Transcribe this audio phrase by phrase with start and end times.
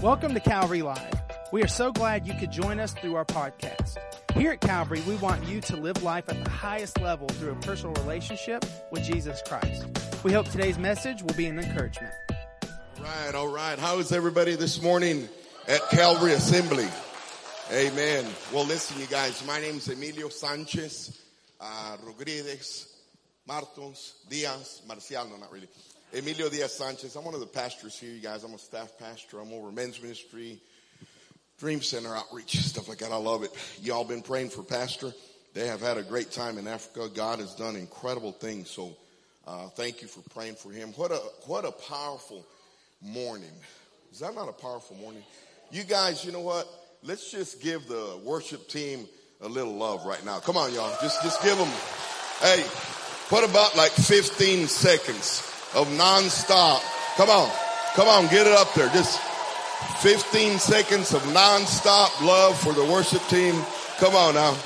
[0.00, 1.12] Welcome to Calvary Live.
[1.50, 3.96] We are so glad you could join us through our podcast.
[4.34, 7.56] Here at Calvary, we want you to live life at the highest level through a
[7.56, 9.86] personal relationship with Jesus Christ.
[10.22, 12.14] We hope today's message will be an encouragement.
[12.30, 13.76] All right, all right.
[13.76, 15.28] How is everybody this morning
[15.66, 16.86] at Calvary Assembly?
[17.72, 18.24] Amen.
[18.52, 21.20] Well, listen, you guys, my name is Emilio Sanchez
[21.60, 22.86] uh, Rodriguez
[23.48, 25.68] Martos Diaz Marcial, no, not really.
[26.16, 27.16] Emilio Diaz Sanchez.
[27.16, 28.42] I'm one of the pastors here, you guys.
[28.42, 29.40] I'm a staff pastor.
[29.40, 30.58] I'm over men's ministry,
[31.58, 33.12] Dream Center outreach, stuff like that.
[33.12, 33.50] I love it.
[33.82, 35.12] Y'all been praying for Pastor.
[35.52, 37.08] They have had a great time in Africa.
[37.14, 38.70] God has done incredible things.
[38.70, 38.96] So,
[39.46, 40.92] uh, thank you for praying for him.
[40.96, 42.46] What a, what a powerful
[43.02, 43.52] morning.
[44.10, 45.22] Is that not a powerful morning?
[45.70, 46.66] You guys, you know what?
[47.02, 49.06] Let's just give the worship team
[49.42, 50.38] a little love right now.
[50.38, 50.96] Come on, y'all.
[51.02, 51.68] Just, just give them,
[52.40, 52.62] hey,
[53.28, 56.80] what about like 15 seconds of nonstop.
[57.16, 57.50] Come on.
[57.94, 58.26] Come on.
[58.28, 58.88] Get it up there.
[58.90, 59.20] Just
[60.00, 63.54] 15 seconds of nonstop love for the worship team.
[63.98, 64.56] Come on now.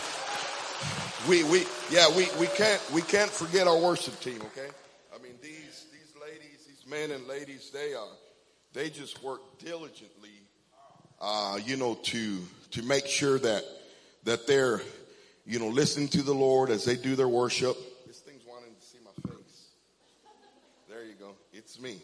[1.28, 4.40] We, we, yeah, we, we can't, we can't forget our worship team.
[4.42, 4.68] Okay.
[5.14, 8.08] I mean, these, these ladies, these men and ladies, they are,
[8.72, 10.30] they just work diligently,
[11.20, 12.38] uh, you know, to,
[12.72, 13.64] to make sure that,
[14.24, 14.80] that they're,
[15.46, 17.76] you know, listening to the Lord as they do their worship
[21.74, 21.96] It's me.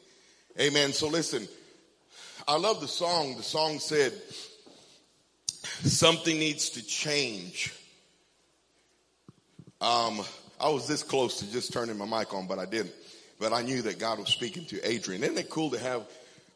[0.58, 0.94] Amen.
[0.94, 1.47] So listen,
[2.47, 3.36] I love the song.
[3.36, 4.14] The song said,
[5.84, 7.74] something needs to change.
[9.83, 10.22] Um,
[10.58, 12.94] I was this close to just turning my mic on, but I didn't.
[13.39, 15.22] But I knew that God was speaking to Adrian.
[15.22, 16.08] Isn't it cool to have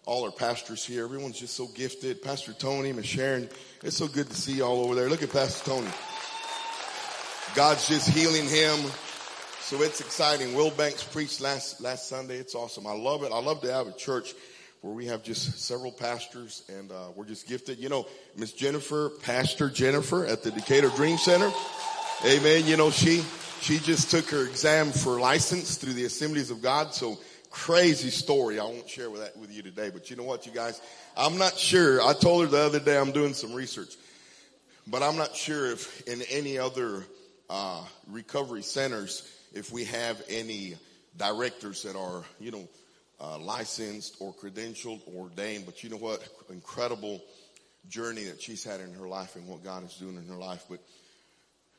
[0.06, 1.05] all our pastors here?
[1.05, 2.22] Everyone's just so gifted.
[2.22, 3.50] Pastor Tony, Miss Sharon.
[3.83, 5.10] It's so good to see you all over there.
[5.10, 5.90] Look at Pastor Tony.
[7.55, 8.90] God's just healing him.
[9.72, 10.54] So it's exciting.
[10.54, 12.36] Will Banks preached last, last Sunday.
[12.36, 12.86] It's awesome.
[12.86, 13.32] I love it.
[13.32, 14.34] I love to have a church
[14.82, 17.78] where we have just several pastors and, uh, we're just gifted.
[17.78, 18.06] You know,
[18.36, 21.50] Miss Jennifer, Pastor Jennifer at the Decatur Dream Center.
[22.22, 22.66] Amen.
[22.66, 23.24] You know, she,
[23.62, 26.92] she just took her exam for license through the Assemblies of God.
[26.92, 27.18] So
[27.48, 28.61] crazy story.
[28.61, 30.82] I won't share with that with you today, but you know what, you guys?
[31.16, 32.02] I'm not sure.
[32.02, 33.94] I told her the other day I'm doing some research,
[34.86, 37.06] but I'm not sure if in any other,
[37.48, 40.74] uh, recovery centers, if we have any
[41.17, 42.68] directors that are, you know,
[43.20, 45.67] uh, licensed or credentialed or ordained.
[45.67, 46.27] But you know what?
[46.51, 47.23] Incredible
[47.89, 50.64] journey that she's had in her life and what God is doing in her life.
[50.68, 50.80] But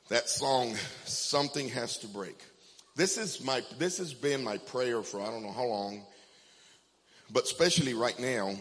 [0.09, 0.75] that song,
[1.05, 2.37] something has to break.
[2.95, 6.03] This is my, this has been my prayer for I don't know how long,
[7.31, 8.53] but especially right now,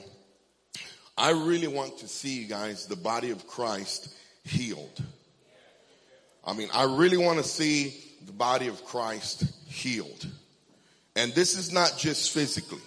[1.18, 4.14] I really want to see you guys, the body of Christ
[4.44, 5.02] healed.
[6.44, 7.94] I mean, I really want to see
[8.26, 10.26] the body of Christ healed.
[11.16, 12.80] And this is not just physically.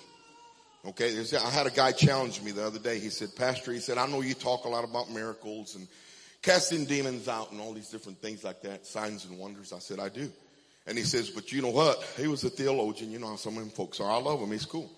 [0.88, 3.00] Okay, I had a guy challenge me the other day.
[3.00, 5.88] He said, Pastor, he said, I know you talk a lot about miracles and
[6.44, 9.74] casting demons out and all these different things like that, signs and wonders.
[9.74, 10.32] I said, I do.
[10.86, 12.04] And he says, but you know what?
[12.18, 13.10] He was a theologian.
[13.10, 14.12] You know how some of them folks are.
[14.12, 14.52] I love him.
[14.52, 14.92] He's cool.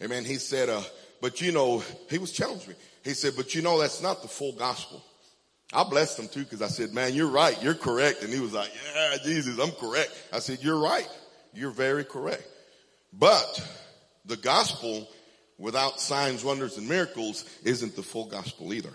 [0.00, 0.24] Amen.
[0.24, 0.82] He said, uh,
[1.20, 2.74] but you know, he was challenging me.
[3.02, 5.02] He said, but you know, that's not the full gospel.
[5.72, 7.60] I blessed him too because I said, man, you're right.
[7.62, 8.22] You're correct.
[8.22, 10.10] And he was like, yeah, Jesus, I'm correct.
[10.32, 11.08] I said, you're right.
[11.54, 12.46] You're very correct.
[13.12, 13.66] But
[14.26, 15.08] the gospel
[15.58, 18.92] without signs, wonders, and miracles isn't the full gospel either.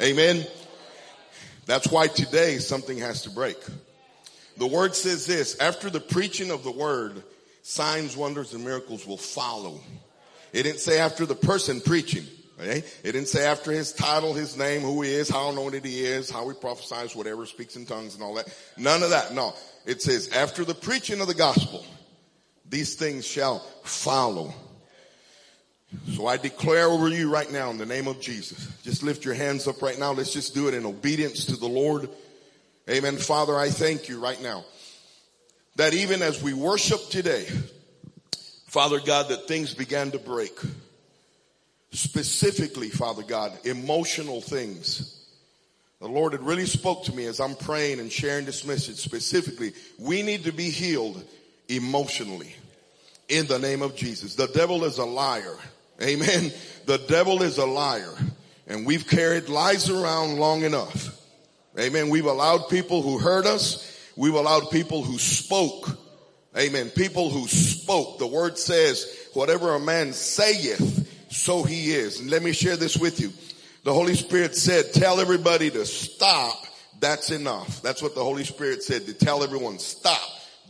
[0.00, 0.46] Amen.
[1.66, 3.56] That's why today something has to break.
[4.56, 7.22] The word says this, after the preaching of the word,
[7.62, 9.80] signs, wonders, and miracles will follow.
[10.52, 12.26] It didn't say after the person preaching.
[12.60, 12.84] Okay?
[13.02, 16.30] It didn't say after his title, his name, who he is, how anointed he is,
[16.30, 18.54] how he prophesies, whatever, speaks in tongues and all that.
[18.76, 19.34] None of that.
[19.34, 19.54] No.
[19.86, 21.84] It says after the preaching of the gospel,
[22.68, 24.54] these things shall follow.
[26.14, 28.66] So I declare over you right now in the name of Jesus.
[28.82, 30.12] Just lift your hands up right now.
[30.12, 32.08] Let's just do it in obedience to the Lord.
[32.88, 33.16] Amen.
[33.18, 34.64] Father, I thank you right now
[35.76, 37.46] that even as we worship today,
[38.66, 40.58] Father God, that things began to break
[41.92, 45.18] specifically, Father God, emotional things.
[46.00, 49.72] The Lord had really spoke to me as I'm praying and sharing this message specifically.
[49.98, 51.22] We need to be healed
[51.68, 52.54] emotionally
[53.28, 54.34] in the name of Jesus.
[54.34, 55.56] The devil is a liar.
[56.02, 56.50] Amen.
[56.86, 58.12] The devil is a liar
[58.66, 61.18] and we've carried lies around long enough.
[61.78, 62.08] Amen.
[62.08, 63.88] We've allowed people who hurt us.
[64.16, 65.88] We've allowed people who spoke.
[66.56, 66.90] Amen.
[66.90, 68.18] People who spoke.
[68.18, 71.01] The word says, whatever a man saith,
[71.32, 72.20] so he is.
[72.20, 73.32] And let me share this with you.
[73.84, 76.66] The Holy Spirit said, tell everybody to stop.
[77.00, 77.82] That's enough.
[77.82, 80.20] That's what the Holy Spirit said to tell everyone, stop.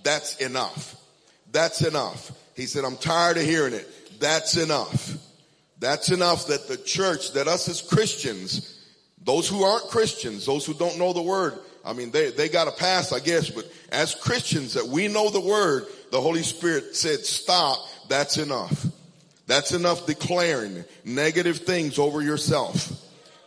[0.02, 0.96] That's enough.
[1.50, 2.32] That's enough.
[2.56, 4.20] He said, I'm tired of hearing it.
[4.20, 5.16] That's enough.
[5.78, 8.78] That's enough that the church, that us as Christians,
[9.24, 12.68] those who aren't Christians, those who don't know the word, I mean, they, they got
[12.68, 16.94] a pass, I guess, but as Christians that we know the word, the Holy Spirit
[16.94, 18.86] said, stop, that's enough.
[19.46, 23.02] That's enough declaring negative things over yourself.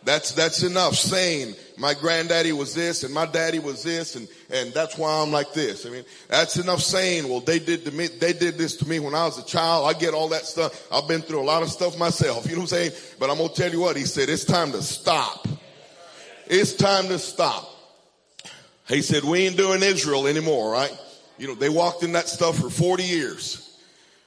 [0.06, 4.72] That's, that's enough saying my granddaddy was this and my daddy was this and, and
[4.72, 5.88] that's why I'm like this.
[5.88, 9.00] I mean, that's enough saying, well, they did to me, they did this to me
[9.00, 9.88] when I was a child.
[9.88, 10.88] I get all that stuff.
[10.92, 12.46] I've been through a lot of stuff myself.
[12.46, 12.92] You know what I'm saying?
[13.20, 15.48] But I'm going to tell you what, he said, it's time to stop.
[16.46, 17.68] It's time to stop.
[18.88, 20.96] He said, we ain't doing Israel anymore, right?
[21.40, 23.65] You know, they walked in that stuff for 40 years.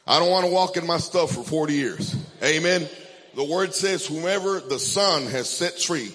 [0.08, 2.16] I don't want to walk in my stuff for 40 years.
[2.42, 2.88] Amen.
[3.34, 6.10] The word says, whomever the son has set free,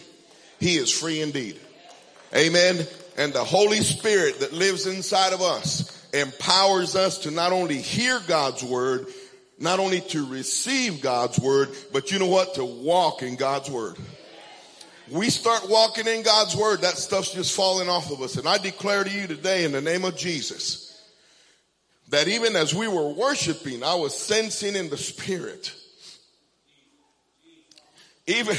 [0.59, 1.59] he is free indeed.
[2.35, 2.87] Amen.
[3.17, 8.19] And the Holy Spirit that lives inside of us empowers us to not only hear
[8.27, 9.05] God's word,
[9.59, 12.55] not only to receive God's word, but you know what?
[12.55, 13.95] To walk in God's word.
[15.11, 18.37] We start walking in God's word, that stuff's just falling off of us.
[18.37, 20.92] And I declare to you today in the name of Jesus
[22.09, 25.73] that even as we were worshiping, I was sensing in the spirit
[28.27, 28.55] even,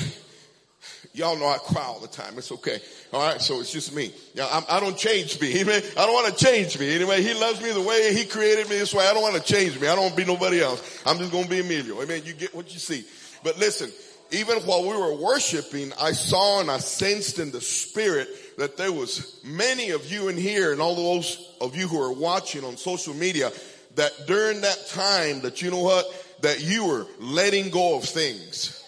[1.15, 2.37] y'all know I cry all the time.
[2.37, 2.81] It's okay.
[3.13, 3.41] All right.
[3.41, 4.13] So it's just me.
[4.35, 5.61] Yeah, I'm, I do not change me.
[5.61, 5.83] Amen.
[5.97, 6.95] I don't want to change me.
[6.95, 9.07] Anyway, he loves me the way he created me this way.
[9.07, 9.89] I don't want to change me.
[9.89, 11.03] I don't want to be nobody else.
[11.07, 12.03] I'm just going to be Emilio.
[12.03, 12.23] Amen.
[12.25, 13.05] You get what you see.
[13.43, 13.91] But listen,
[14.31, 18.29] even while we were worshiping, I saw and I sensed in the spirit
[18.59, 22.13] that there was many of you in here and all those of you who are
[22.13, 23.53] watching on social media
[23.97, 26.07] that during that time that you know what,
[26.43, 28.85] that you were letting go of things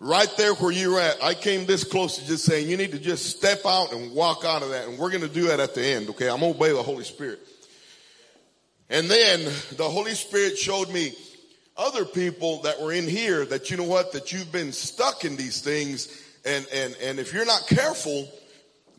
[0.00, 2.98] right there where you're at, I came this close to just saying you need to
[2.98, 4.88] just step out and walk out of that.
[4.88, 6.10] And we're going to do that at the end.
[6.10, 6.28] Okay.
[6.28, 7.40] I'm going to obey the Holy Spirit.
[8.90, 9.44] And then
[9.76, 11.12] the Holy Spirit showed me
[11.78, 15.36] other people that were in here that you know what, that you've been stuck in
[15.36, 16.08] these things.
[16.44, 18.28] And, and, and if you're not careful,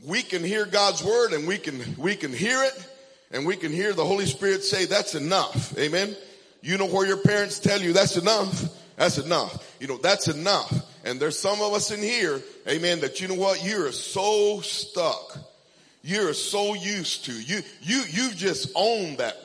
[0.05, 2.87] we can hear God's word and we can, we can hear it
[3.31, 5.77] and we can hear the Holy Spirit say that's enough.
[5.77, 6.15] Amen.
[6.61, 8.63] You know where your parents tell you that's enough.
[8.95, 9.77] That's enough.
[9.79, 10.73] You know, that's enough.
[11.05, 13.63] And there's some of us in here, amen, that you know what?
[13.63, 15.37] You're so stuck.
[16.01, 17.33] You're so used to.
[17.33, 19.37] You, you, you've just owned that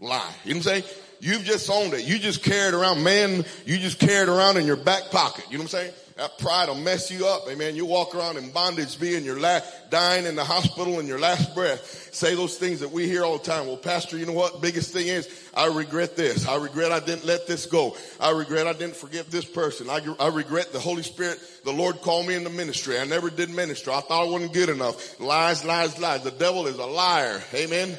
[0.00, 0.32] lie.
[0.44, 0.84] You know what I'm saying?
[1.20, 2.04] You've just owned it.
[2.04, 5.44] You just carried around, man, you just carried around in your back pocket.
[5.50, 5.92] You know what I'm saying?
[6.16, 7.42] That pride will mess you up.
[7.46, 7.76] Amen.
[7.76, 11.54] You walk around in bondage, being your last, dying in the hospital in your last
[11.54, 12.08] breath.
[12.14, 13.66] Say those things that we hear all the time.
[13.66, 14.62] Well, pastor, you know what?
[14.62, 16.48] Biggest thing is, I regret this.
[16.48, 17.94] I regret I didn't let this go.
[18.18, 19.90] I regret I didn't forgive this person.
[19.90, 21.38] I, I regret the Holy Spirit.
[21.64, 22.98] The Lord called me into ministry.
[22.98, 23.92] I never did ministry.
[23.92, 25.20] I thought I wasn't good enough.
[25.20, 26.22] Lies, lies, lies.
[26.22, 27.42] The devil is a liar.
[27.52, 27.94] Amen.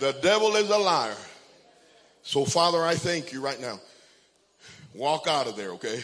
[0.00, 1.14] The devil is a liar.
[2.24, 3.78] So Father, I thank you right now.
[4.94, 6.00] Walk out of there, okay?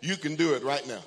[0.00, 1.00] You can do it right now.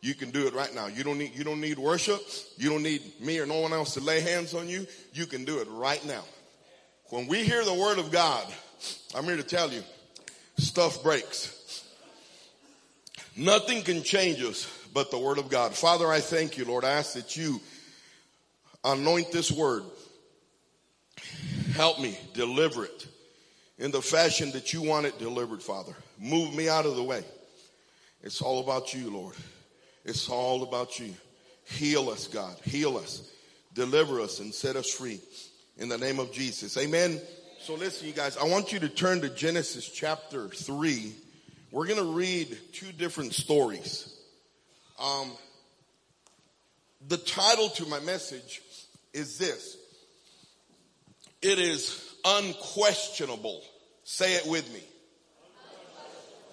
[0.00, 0.88] You can do it right now.
[0.88, 2.20] You don't need, you don't need worship.
[2.58, 4.86] You don't need me or no one else to lay hands on you.
[5.12, 6.24] You can do it right now.
[7.10, 8.44] When we hear the word of God,
[9.14, 9.82] I'm here to tell you,
[10.58, 11.88] stuff breaks.
[13.36, 15.74] Nothing can change us but the word of God.
[15.74, 16.84] Father, I thank you, Lord.
[16.84, 17.60] I ask that you
[18.84, 19.84] anoint this word.
[21.74, 23.06] Help me deliver it
[23.78, 25.94] in the fashion that you want it delivered, Father.
[26.18, 27.24] Move me out of the way.
[28.22, 29.34] It's all about you, Lord.
[30.04, 31.14] It's all about you.
[31.64, 32.56] Heal us, God.
[32.64, 33.30] Heal us.
[33.74, 35.20] Deliver us and set us free
[35.78, 36.76] in the name of Jesus.
[36.78, 37.20] Amen.
[37.60, 41.12] So listen, you guys, I want you to turn to Genesis chapter 3.
[41.70, 44.14] We're going to read two different stories.
[45.00, 45.32] Um,
[47.08, 48.62] the title to my message
[49.12, 49.76] is this.
[51.42, 53.62] It is unquestionable.
[54.04, 54.82] Say it with me.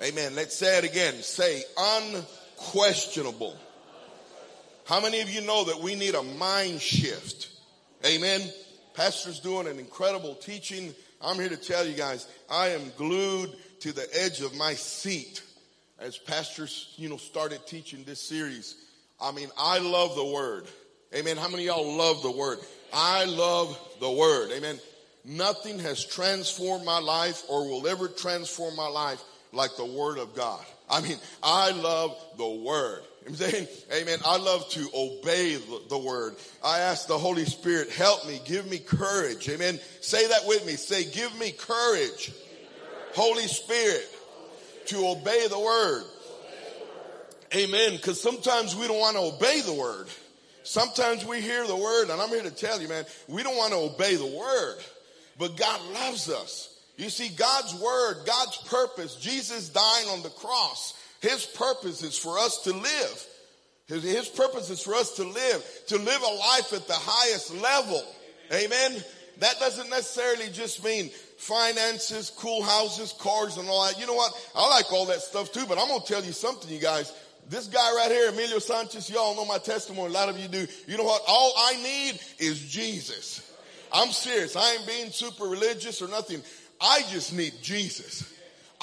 [0.02, 0.36] Amen.
[0.36, 1.14] Let's say it again.
[1.22, 3.56] Say unquestionable.
[4.86, 7.50] How many of you know that we need a mind shift?
[8.06, 8.42] Amen.
[8.94, 10.94] Pastor's doing an incredible teaching.
[11.22, 15.44] I'm here to tell you guys, I am glued to the edge of my seat
[16.00, 18.76] as pastors, you know, started teaching this series.
[19.22, 20.66] I mean, I love the word.
[21.14, 21.38] Amen.
[21.38, 22.58] How many y'all love the word?
[22.92, 24.52] I love the word.
[24.52, 24.80] Amen.
[25.24, 29.22] Nothing has transformed my life or will ever transform my life
[29.54, 30.64] like the word of God.
[30.90, 33.04] I mean, I love the word.
[33.28, 34.20] I'm saying, amen.
[34.26, 35.58] I love to obey
[35.90, 36.36] the word.
[36.64, 39.48] I ask the Holy Spirit, help me, give me courage.
[39.48, 39.80] Amen.
[40.02, 40.74] Say that with me.
[40.74, 42.34] Say, give me courage.
[43.14, 44.08] Holy Spirit,
[44.88, 46.04] to obey the word.
[47.54, 48.00] Amen.
[48.00, 50.08] Cause sometimes we don't want to obey the word.
[50.64, 53.74] Sometimes we hear the word and I'm here to tell you, man, we don't want
[53.74, 54.78] to obey the word,
[55.42, 56.70] but God loves us.
[56.98, 62.38] You see, God's word, God's purpose, Jesus dying on the cross His purpose is for
[62.38, 63.26] us to live.
[63.88, 67.56] His, his purpose is for us to live, to live a life at the highest
[67.56, 68.04] level.
[68.54, 69.04] Amen.
[69.40, 74.00] That doesn't necessarily just mean finances, cool houses, cars and all that.
[74.00, 74.32] You know what?
[74.56, 77.12] I like all that stuff too, but I'm going to tell you something, you guys.
[77.50, 80.10] This guy right here, Emilio Sanchez, y'all know my testimony.
[80.10, 80.68] A lot of you do.
[80.88, 81.24] You know what?
[81.28, 83.51] All I need is Jesus.
[83.94, 84.56] I'm serious.
[84.56, 86.42] I ain't being super religious or nothing.
[86.80, 88.32] I just need Jesus.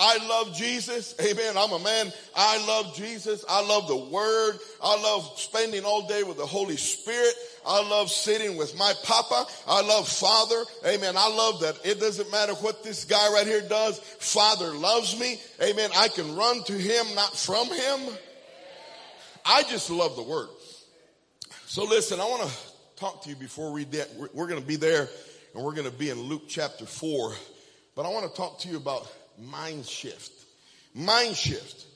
[0.01, 1.17] I love Jesus.
[1.21, 1.57] Amen.
[1.59, 2.13] I'm a man.
[2.37, 3.45] I love Jesus.
[3.49, 4.59] I love the word.
[4.81, 7.35] I love spending all day with the Holy Spirit.
[7.67, 9.47] I love sitting with my papa.
[9.67, 10.63] I love father.
[10.87, 11.15] Amen.
[11.17, 13.99] I love that it doesn't matter what this guy right here does.
[13.99, 15.41] Father loves me.
[15.61, 15.91] Amen.
[15.97, 18.17] I can run to him, not from him.
[19.45, 20.49] I just love the word.
[21.67, 22.68] So listen, I want to
[22.99, 25.09] talk to you before we get, we're going to be there
[25.55, 27.33] and we're going to be in Luke chapter four,
[27.95, 30.33] but I want to talk to you about mind shift.
[30.95, 31.87] Mind shift.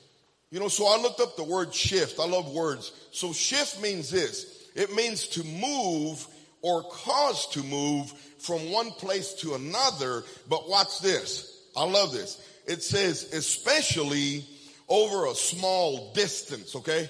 [0.49, 2.19] You know, so I looked up the word shift.
[2.19, 2.91] I love words.
[3.11, 4.69] So shift means this.
[4.75, 6.25] It means to move
[6.61, 10.23] or cause to move from one place to another.
[10.47, 11.67] But watch this.
[11.75, 12.39] I love this.
[12.65, 14.45] It says especially
[14.87, 17.09] over a small distance, okay?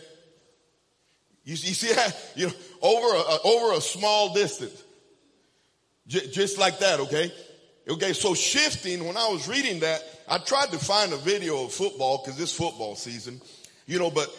[1.43, 2.15] You, you see that?
[2.35, 4.83] You know, over a, over a small distance.
[6.07, 7.31] J- just like that, okay?
[7.87, 11.73] Okay, so shifting, when I was reading that, I tried to find a video of
[11.73, 13.41] football because it's football season,
[13.87, 14.33] you know, but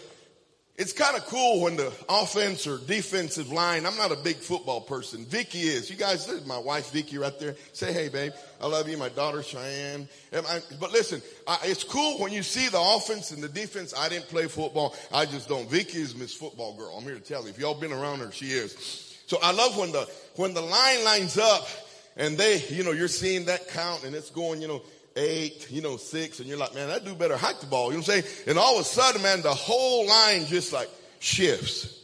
[0.77, 4.81] it's kind of cool when the offense or defensive line, I'm not a big football
[4.81, 5.25] person.
[5.25, 5.89] Vicky is.
[5.89, 7.55] You guys, my wife Vicky right there.
[7.73, 8.97] Say, hey babe, I love you.
[8.97, 10.09] My daughter Cheyenne.
[10.33, 11.23] But listen,
[11.63, 13.95] it's cool when you see the offense and the defense.
[13.97, 14.97] I didn't play football.
[15.13, 15.71] I just don't.
[15.71, 16.93] Vicky is Miss Football Girl.
[16.99, 17.51] I'm here to tell you.
[17.51, 19.13] If y'all been around her, she is.
[19.27, 21.69] So I love when the, when the line lines up
[22.17, 24.83] and they, you know, you're seeing that count and it's going, you know,
[25.17, 27.93] eight, you know, six, and you're like, man, that do better hike the ball.
[27.93, 28.35] You know what I'm saying?
[28.49, 30.91] And all of a sudden, man, the whole line just like
[31.21, 32.01] shifts.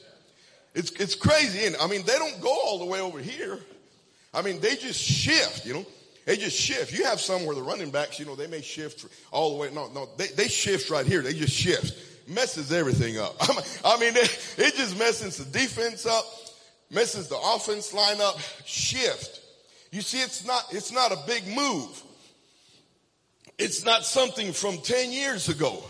[0.75, 1.67] It's, it's crazy.
[1.67, 3.59] And I mean, they don't go all the way over here.
[4.33, 5.87] I mean, they just shift, you know.
[6.26, 6.93] They just shift.
[6.93, 9.71] You have some where the running backs, you know, they may shift all the way.
[9.75, 11.23] No, no, they, they shift right here.
[11.23, 12.29] They just shift.
[12.29, 13.35] Messes everything up.
[13.85, 16.25] I mean, it just messes the defense up,
[16.90, 19.40] messes the offense line up, shift.
[19.90, 22.00] You see, it's not, it's not a big move.
[23.61, 25.83] It's not something from 10 years ago.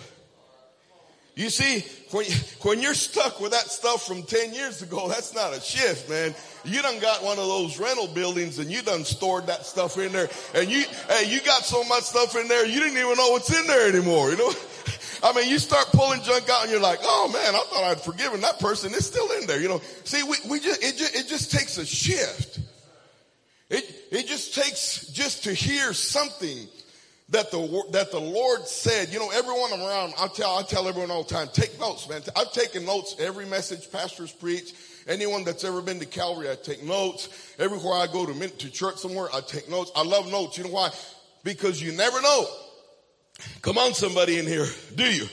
[1.37, 2.27] You see, when,
[2.63, 6.35] when you're stuck with that stuff from 10 years ago, that's not a shift, man.
[6.65, 10.13] You done got one of those rental buildings and you done stored that stuff in
[10.13, 13.31] there and you, hey, you got so much stuff in there, you didn't even know
[13.31, 14.53] what's in there anymore, you know?
[15.23, 18.01] I mean, you start pulling junk out and you're like, oh man, I thought I'd
[18.01, 18.93] forgiven that person.
[18.93, 19.81] It's still in there, you know?
[20.05, 22.59] See, we, we just, it just, it just takes a shift.
[23.71, 26.67] It, it just takes just to hear something
[27.31, 31.11] that the, that the Lord said, you know, everyone around, I tell, I tell everyone
[31.11, 32.23] all the time, take notes, man.
[32.37, 34.73] I've taken notes every message pastors preach.
[35.07, 37.55] Anyone that's ever been to Calvary, I take notes.
[37.59, 39.91] Everywhere I go to, to church somewhere, I take notes.
[39.95, 40.59] I love notes.
[40.59, 40.91] You know why?
[41.45, 42.47] Because you never know.
[43.63, 44.67] Come on, somebody in here.
[44.95, 45.27] Do you?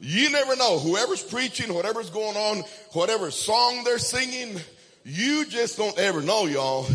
[0.00, 0.78] You never know.
[0.78, 4.60] Whoever's preaching, whatever's going on, whatever song they're singing,
[5.04, 6.86] you just don't ever know, y'all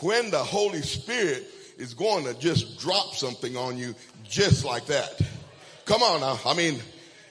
[0.00, 1.46] when the Holy Spirit
[1.78, 5.20] is going to just drop something on you just like that.
[5.84, 6.38] Come on now.
[6.46, 6.78] I mean,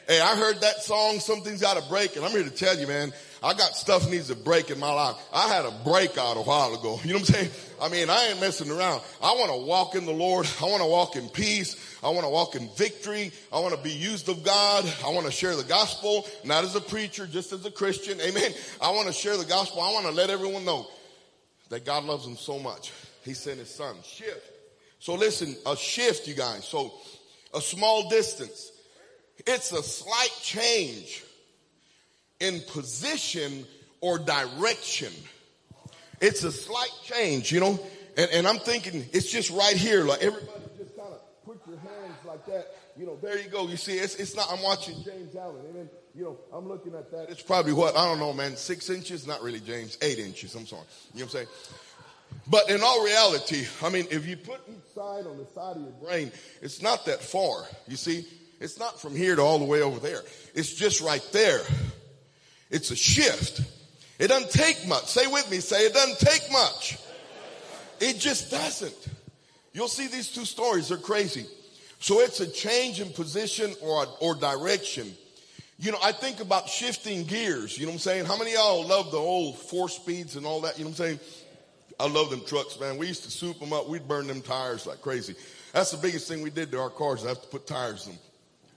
[0.08, 2.88] hey, I heard that song, something's got to break, and I'm here to tell you,
[2.88, 5.18] man, I got stuff needs to break in my life.
[5.34, 7.00] I had a breakout a while ago.
[7.04, 7.52] You know what I'm saying?
[7.82, 9.02] I mean, I ain't messing around.
[9.22, 10.48] I want to walk in the Lord.
[10.62, 11.98] I want to walk in peace.
[12.02, 13.34] I want to walk in victory.
[13.52, 14.86] I want to be used of God.
[15.06, 18.22] I want to share the gospel, not as a preacher, just as a Christian.
[18.22, 18.54] Amen.
[18.82, 19.82] I want to share the gospel.
[19.82, 20.88] I want to let everyone know
[21.68, 22.94] that God loves them so much.
[23.24, 23.96] He sent his son.
[24.04, 24.52] Shift.
[25.00, 26.66] So listen, a shift, you guys.
[26.66, 26.94] So
[27.54, 28.72] a small distance.
[29.46, 31.24] It's a slight change
[32.40, 33.66] in position
[34.02, 35.12] or direction.
[36.22, 37.80] It's a slight change, you know?
[38.18, 40.04] And, and I'm thinking it's just right here.
[40.04, 42.68] Like everybody just kind of put your hands like that.
[42.96, 43.68] You know, there you go.
[43.68, 45.66] You see, it's, it's not, I'm watching James Allen.
[45.70, 45.90] Amen.
[46.16, 47.30] You know, I'm looking at that.
[47.30, 49.26] It's probably what, I don't know, man, six inches?
[49.26, 49.98] Not really, James.
[50.02, 50.54] Eight inches.
[50.54, 50.84] I'm sorry.
[51.14, 51.48] You know what I'm saying?
[52.48, 55.82] But in all reality, I mean, if you put each side on the side of
[55.82, 57.66] your brain, it's not that far.
[57.88, 58.26] You see,
[58.60, 60.22] it's not from here to all the way over there.
[60.54, 61.62] It's just right there.
[62.70, 63.62] It's a shift.
[64.20, 65.06] It doesn't take much.
[65.06, 66.98] Say with me, say it doesn't take much.
[68.00, 69.08] It just doesn't.
[69.74, 70.90] You'll see these two stories.
[70.90, 71.46] They're crazy.
[72.00, 75.12] So it's a change in position or, or direction.
[75.80, 77.78] You know, I think about shifting gears.
[77.78, 78.26] You know what I'm saying?
[78.26, 80.78] How many y'all love the old four speeds and all that?
[80.78, 81.20] You know what I'm saying?
[82.00, 82.98] I love them trucks, man.
[82.98, 83.88] We used to soup them up.
[83.88, 85.36] We'd burn them tires like crazy.
[85.74, 87.26] That's the biggest thing we did to our cars.
[87.26, 88.22] I have to put tires in them.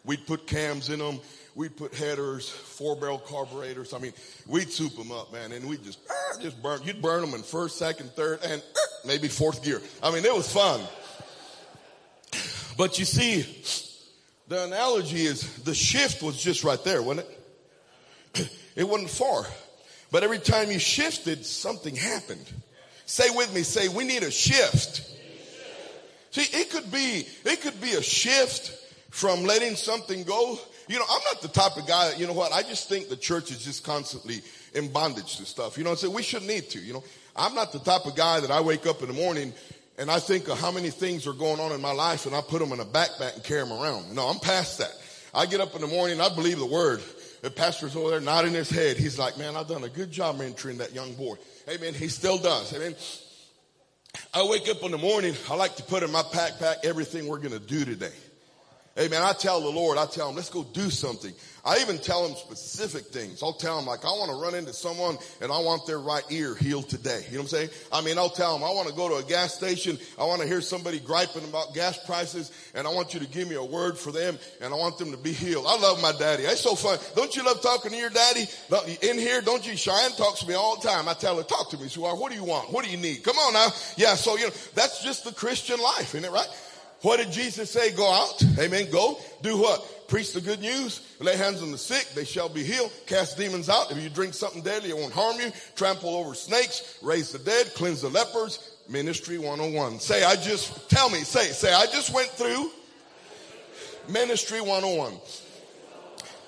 [0.04, 1.20] We'd put cams in them.
[1.56, 3.92] we'd put headers, four barrel carburetors.
[3.94, 4.12] I mean,
[4.46, 7.42] we'd soup them up, man, and we just, uh, just burn, you'd burn them in
[7.42, 9.80] first, second, third, and uh, maybe fourth gear.
[10.02, 10.80] I mean, it was fun.
[12.76, 13.46] But you see,
[14.48, 18.50] the analogy is the shift was just right there, wasn't it?
[18.76, 19.46] It wasn't far.
[20.12, 22.44] But every time you shifted, something happened.
[23.06, 25.02] Say with me, say, we need a shift.
[26.32, 28.70] See, it could be, it could be a shift
[29.10, 30.58] from letting something go.
[30.88, 33.16] You know, I'm not the type of guy you know what, I just think the
[33.16, 34.42] church is just constantly
[34.74, 35.78] in bondage to stuff.
[35.78, 37.04] You know, I say we shouldn't need to, you know.
[37.34, 39.52] I'm not the type of guy that I wake up in the morning
[39.98, 42.40] and I think of how many things are going on in my life and I
[42.40, 44.14] put them in a backpack and carry them around.
[44.14, 44.92] No, I'm past that.
[45.32, 47.02] I get up in the morning, I believe the word.
[47.46, 48.96] The pastor's over there nodding his head.
[48.96, 51.36] He's like, man, I've done a good job mentoring that young boy.
[51.68, 51.94] Amen.
[51.94, 52.74] He still does.
[52.74, 52.96] Amen.
[54.34, 55.32] I wake up in the morning.
[55.48, 58.10] I like to put in my backpack everything we're going to do today.
[58.98, 59.22] Amen.
[59.22, 61.34] I tell the Lord, I tell him, let's go do something.
[61.66, 63.42] I even tell them specific things.
[63.42, 66.22] I'll tell them like, I want to run into someone and I want their right
[66.30, 67.24] ear healed today.
[67.26, 67.70] You know what I'm saying?
[67.92, 69.98] I mean, I'll tell them, I want to go to a gas station.
[70.16, 73.48] I want to hear somebody griping about gas prices and I want you to give
[73.48, 75.66] me a word for them and I want them to be healed.
[75.68, 76.44] I love my daddy.
[76.44, 76.98] It's so fun.
[77.16, 78.46] Don't you love talking to your daddy?
[79.02, 79.76] In here, don't you?
[79.76, 81.08] Cheyenne talks to me all the time.
[81.08, 82.18] I tell her, talk to me, sweetheart.
[82.18, 82.72] What do you want?
[82.72, 83.24] What do you need?
[83.24, 83.68] Come on now.
[83.96, 84.14] Yeah.
[84.14, 86.48] So, you know, that's just the Christian life, isn't it right?
[87.02, 87.92] What did Jesus say?
[87.92, 88.42] Go out.
[88.58, 88.90] Amen.
[88.90, 89.18] Go.
[89.42, 90.08] Do what?
[90.08, 91.00] Preach the good news.
[91.20, 92.08] Lay hands on the sick.
[92.14, 92.92] They shall be healed.
[93.06, 93.90] Cast demons out.
[93.90, 95.50] If you drink something deadly, it won't harm you.
[95.74, 96.98] Trample over snakes.
[97.02, 97.72] Raise the dead.
[97.74, 98.76] Cleanse the lepers.
[98.88, 100.00] Ministry 101.
[100.00, 102.70] Say, I just, tell me, say, say, I just went through
[104.08, 105.12] Ministry 101.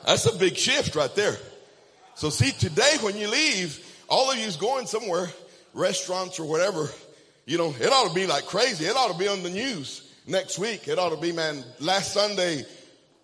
[0.07, 1.37] That's a big shift right there.
[2.15, 5.29] So see, today when you leave, all of you's going somewhere,
[5.75, 6.89] restaurants or whatever,
[7.45, 8.85] you know, it ought to be like crazy.
[8.85, 10.87] It ought to be on the news next week.
[10.87, 12.65] It ought to be, man, last Sunday,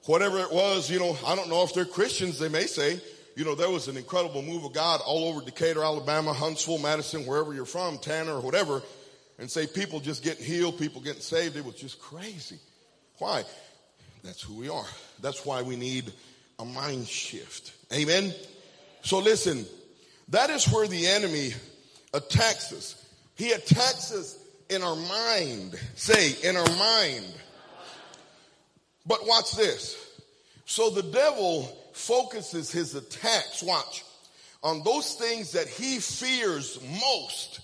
[0.07, 3.01] whatever it was, you know, I don't know if they're Christians, they may say,
[3.37, 7.27] you know, there was an incredible move of God all over Decatur, Alabama, Huntsville, Madison,
[7.27, 8.83] wherever you're from, Tanner or whatever,
[9.39, 11.57] and say people just getting healed, people getting saved.
[11.57, 12.59] It was just crazy.
[13.19, 13.45] Why?
[14.23, 14.87] That's who we are.
[15.21, 16.13] That's why we need
[16.59, 17.73] a mind shift.
[17.93, 18.33] Amen.
[19.03, 19.67] So listen,
[20.29, 21.53] that is where the enemy
[22.15, 23.05] attacks us.
[23.35, 24.39] He attacks us
[24.75, 25.75] in our mind.
[25.95, 27.25] Say, in our mind.
[29.07, 29.97] But watch this.
[30.67, 34.05] So the devil focuses his attacks, watch,
[34.63, 37.61] on those things that he fears most.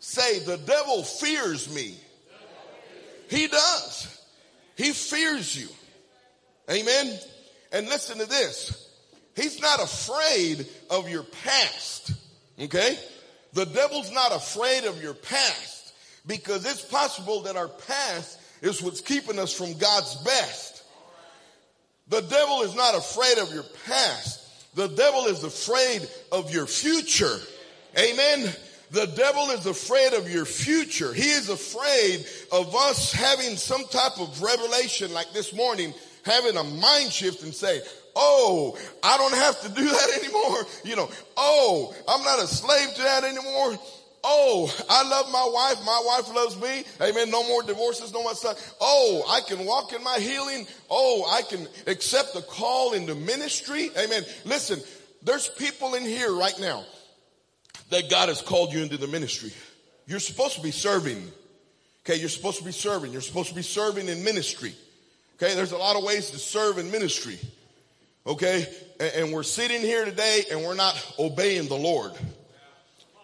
[0.00, 1.94] Say, the devil fears me.
[3.28, 4.22] He does.
[4.76, 5.68] He fears you.
[6.70, 7.18] Amen.
[7.72, 8.90] And listen to this.
[9.36, 12.12] He's not afraid of your past.
[12.58, 12.98] Okay.
[13.52, 15.77] The devil's not afraid of your past
[16.28, 20.84] because it's possible that our past is what's keeping us from God's best.
[22.08, 24.76] The devil is not afraid of your past.
[24.76, 27.38] The devil is afraid of your future.
[27.98, 28.52] Amen.
[28.90, 31.12] The devil is afraid of your future.
[31.12, 35.92] He is afraid of us having some type of revelation like this morning,
[36.24, 37.80] having a mind shift and say,
[38.20, 40.64] Oh, I don't have to do that anymore.
[40.84, 43.78] You know, oh, I'm not a slave to that anymore.
[44.30, 45.82] Oh, I love my wife.
[45.86, 46.84] My wife loves me.
[47.00, 47.30] Amen.
[47.30, 48.74] No more divorces, no more stuff.
[48.78, 50.66] Oh, I can walk in my healing.
[50.90, 53.88] Oh, I can accept the call into ministry.
[53.96, 54.24] Amen.
[54.44, 54.80] Listen,
[55.22, 56.84] there's people in here right now
[57.88, 59.50] that God has called you into the ministry.
[60.06, 61.32] You're supposed to be serving.
[62.04, 62.20] Okay.
[62.20, 63.12] You're supposed to be serving.
[63.12, 64.74] You're supposed to be serving in ministry.
[65.36, 65.54] Okay.
[65.54, 67.38] There's a lot of ways to serve in ministry.
[68.26, 68.66] Okay.
[69.00, 72.12] And, we're sitting here today and we're not obeying the Lord.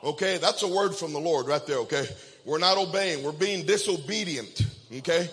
[0.05, 2.07] Okay, that's a word from the Lord right there, okay?
[2.45, 4.61] We're not obeying, we're being disobedient,
[4.99, 5.31] okay?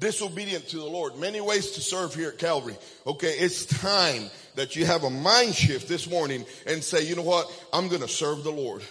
[0.00, 1.16] Disobedient to the Lord.
[1.16, 2.76] Many ways to serve here at Calvary.
[3.06, 4.24] Okay, it's time
[4.56, 7.48] that you have a mind shift this morning and say, you know what?
[7.72, 8.82] I'm gonna serve the Lord.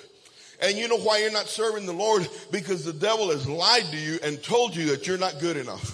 [0.61, 2.27] And you know why you're not serving the Lord?
[2.51, 5.93] Because the devil has lied to you and told you that you're not good enough.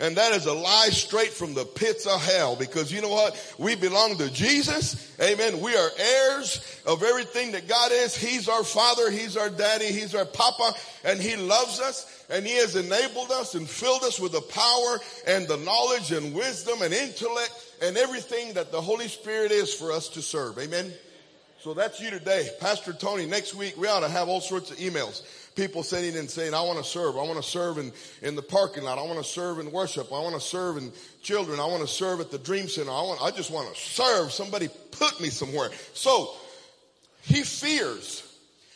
[0.00, 3.54] And that is a lie straight from the pits of hell because you know what?
[3.58, 5.16] We belong to Jesus.
[5.20, 5.60] Amen.
[5.60, 8.16] We are heirs of everything that God is.
[8.16, 9.10] He's our father.
[9.10, 9.86] He's our daddy.
[9.86, 10.72] He's our papa
[11.04, 15.00] and he loves us and he has enabled us and filled us with the power
[15.26, 19.92] and the knowledge and wisdom and intellect and everything that the Holy Spirit is for
[19.92, 20.58] us to serve.
[20.58, 20.92] Amen.
[21.64, 22.46] So that's you today.
[22.60, 25.22] Pastor Tony, next week we ought to have all sorts of emails
[25.56, 27.16] people sitting and saying, I want to serve.
[27.16, 28.98] I want to serve in, in the parking lot.
[28.98, 30.08] I want to serve in worship.
[30.08, 31.58] I want to serve in children.
[31.60, 32.90] I want to serve at the dream center.
[32.90, 34.30] I want, I just want to serve.
[34.30, 35.70] Somebody put me somewhere.
[35.94, 36.34] So
[37.22, 38.30] he fears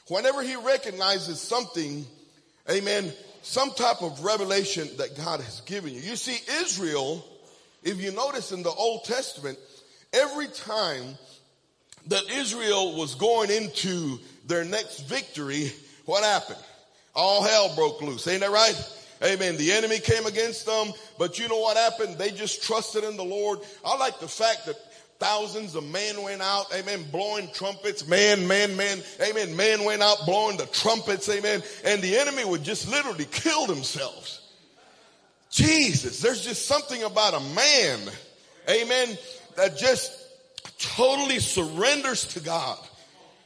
[0.06, 2.06] whenever he recognizes something,
[2.70, 6.00] amen, some type of revelation that God has given you.
[6.00, 7.22] You see, Israel,
[7.82, 9.58] if you notice in the Old Testament,
[10.14, 11.18] every time
[12.08, 15.72] that Israel was going into their next victory,
[16.04, 16.58] what happened?
[17.14, 18.26] All hell broke loose.
[18.26, 18.94] Ain't that right?
[19.22, 19.56] Amen.
[19.56, 22.18] The enemy came against them, but you know what happened?
[22.18, 23.58] They just trusted in the Lord.
[23.84, 24.76] I like the fact that
[25.18, 30.24] thousands of men went out, amen, blowing trumpets, man, man, man, amen, men went out
[30.24, 34.40] blowing the trumpets, amen, and the enemy would just literally kill themselves.
[35.50, 37.98] Jesus, there's just something about a man,
[38.68, 39.18] amen,
[39.56, 40.17] that just
[40.78, 42.78] totally surrenders to God,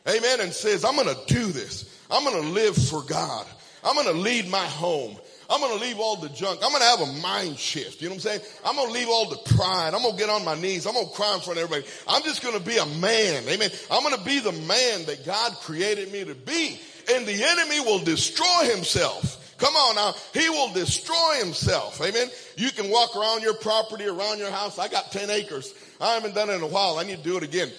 [0.09, 1.88] amen, and says, I'm gonna do this.
[2.11, 3.47] I'm gonna live for God.
[3.85, 5.16] I'm gonna lead my home.
[5.53, 6.61] I'm going to leave all the junk.
[6.62, 8.01] I'm going to have a mind shift.
[8.01, 8.40] You know what I'm saying?
[8.64, 9.92] I'm going to leave all the pride.
[9.92, 10.87] I'm going to get on my knees.
[10.87, 11.87] I'm going to cry in front of everybody.
[12.09, 13.47] I'm just going to be a man.
[13.47, 13.71] Amen.
[13.90, 16.81] I'm going to be the man that God created me to be.
[17.12, 19.41] And the enemy will destroy himself.
[19.62, 20.14] Come on now.
[20.35, 22.01] He will destroy himself.
[22.01, 22.29] Amen.
[22.57, 24.77] You can walk around your property, around your house.
[24.77, 25.72] I got 10 acres.
[26.01, 26.98] I haven't done it in a while.
[26.98, 27.70] I need to do it again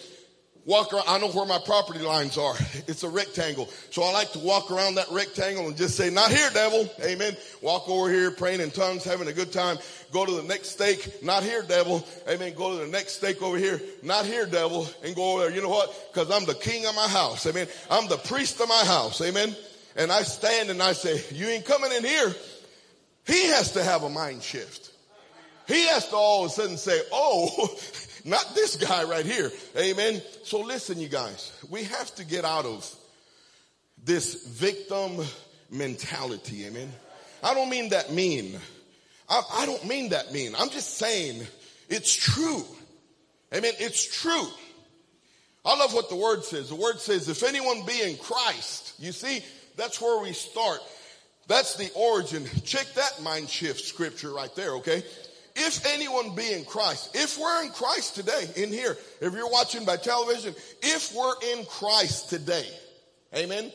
[0.66, 1.06] walk around.
[1.08, 2.56] I know where my property lines are.
[2.86, 3.70] It's a rectangle.
[3.92, 6.90] So I like to walk around that rectangle and just say, not here, devil.
[7.04, 7.36] Amen.
[7.62, 9.78] Walk over here, praying in tongues, having a good time.
[10.12, 11.24] Go to the next stake.
[11.24, 12.06] Not here, devil.
[12.28, 12.54] Amen.
[12.56, 13.82] Go to the next stake over here.
[14.02, 14.88] Not here, devil.
[15.04, 15.52] And go over there.
[15.56, 16.12] You know what?
[16.14, 17.46] Cause I'm the king of my house.
[17.46, 17.68] Amen.
[17.90, 19.22] I'm the priest of my house.
[19.22, 19.56] Amen.
[19.96, 22.34] And I stand and I say, you ain't coming in here.
[23.26, 24.92] He has to have a mind shift.
[25.68, 27.70] He has to all of a sudden say, oh,
[28.26, 29.52] Not this guy right here.
[29.78, 30.22] Amen.
[30.44, 32.90] So listen, you guys, we have to get out of
[34.04, 35.26] this victim
[35.70, 36.66] mentality.
[36.66, 36.92] Amen.
[37.44, 38.58] I don't mean that mean.
[39.28, 40.54] I, I don't mean that mean.
[40.58, 41.46] I'm just saying
[41.90, 42.64] it's true.
[43.54, 43.74] Amen.
[43.80, 44.48] It's true.
[45.66, 46.70] I love what the word says.
[46.70, 49.44] The word says, if anyone be in Christ, you see,
[49.76, 50.80] that's where we start.
[51.48, 52.46] That's the origin.
[52.64, 55.04] Check that mind shift scripture right there, okay?
[55.56, 59.86] if anyone be in Christ, if we're in Christ today in here, if you're watching
[59.86, 62.68] by television, if we're in Christ today,
[63.36, 63.72] amen.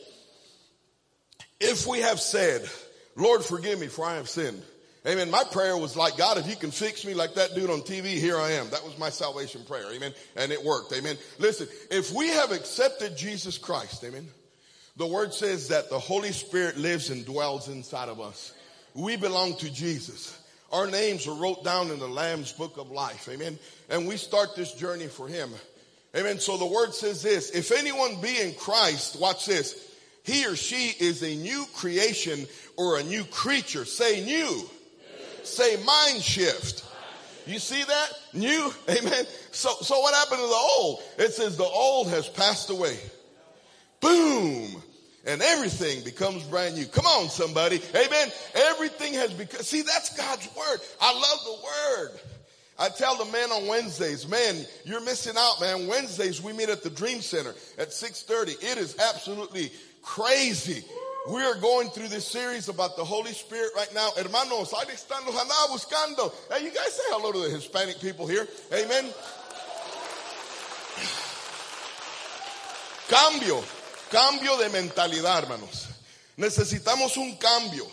[1.59, 2.69] If we have said,
[3.15, 4.61] Lord, forgive me for I have sinned.
[5.07, 5.31] Amen.
[5.31, 8.17] My prayer was like, God, if you can fix me like that dude on TV,
[8.17, 8.69] here I am.
[8.69, 9.91] That was my salvation prayer.
[9.93, 10.13] Amen.
[10.35, 10.91] And it worked.
[10.93, 11.17] Amen.
[11.37, 14.27] Listen, if we have accepted Jesus Christ, amen,
[14.99, 18.51] the word says that the Holy Spirit lives and dwells inside of us.
[18.93, 20.37] We belong to Jesus.
[20.73, 23.29] Our names are wrote down in the Lamb's book of life.
[23.29, 23.57] Amen.
[23.89, 25.51] And we start this journey for him.
[26.17, 26.39] Amen.
[26.39, 29.89] So the word says this, if anyone be in Christ, watch this.
[30.25, 33.85] He or she is a new creation or a new creature.
[33.85, 34.69] Say new.
[35.43, 36.83] Say mind shift.
[37.45, 38.09] You see that?
[38.33, 38.73] New?
[38.89, 39.25] Amen.
[39.51, 41.01] So, so what happened to the old?
[41.19, 42.99] It says the old has passed away.
[44.01, 44.83] Boom
[45.25, 46.85] and everything becomes brand new.
[46.85, 47.81] Come on, somebody.
[47.95, 48.31] Amen.
[48.55, 50.79] Everything has become, see, that's God's word.
[51.01, 52.19] I love the word.
[52.79, 55.87] I tell the men on Wednesdays, man, you're missing out, man.
[55.87, 58.63] Wednesdays we meet at the Dream Center at 6:30.
[58.63, 60.85] It is absolutely crazy.
[61.29, 64.11] We are going through this series about the Holy Spirit right now.
[64.15, 66.31] Hermanos, andaba buscando.
[66.49, 68.47] Hey, you guys say hello to the Hispanic people here.
[68.71, 69.09] Amen.
[73.09, 73.61] Cambio.
[74.09, 75.87] Cambio de mentalidad, hermanos.
[76.35, 77.85] Necesitamos un cambio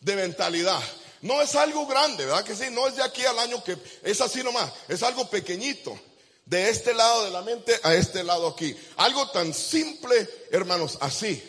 [0.00, 0.80] de mentalidad.
[1.20, 2.64] No es algo grande, ¿verdad que sí?
[2.70, 4.72] No es de aquí al año que es así nomás.
[4.88, 5.98] Es algo pequeñito.
[6.44, 8.76] De este lado de la mente a este lado aquí.
[8.96, 11.42] Algo tan simple, hermanos, así.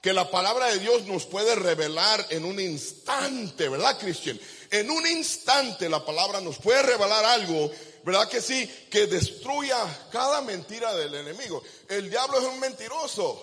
[0.00, 4.40] Que la palabra de Dios nos puede revelar en un instante, ¿verdad, Cristian?
[4.70, 7.70] En un instante la palabra nos puede revelar algo
[8.04, 8.68] ¿Verdad que sí?
[8.90, 9.76] Que destruya
[10.12, 11.62] cada mentira del enemigo.
[11.88, 13.40] El diablo es un mentiroso.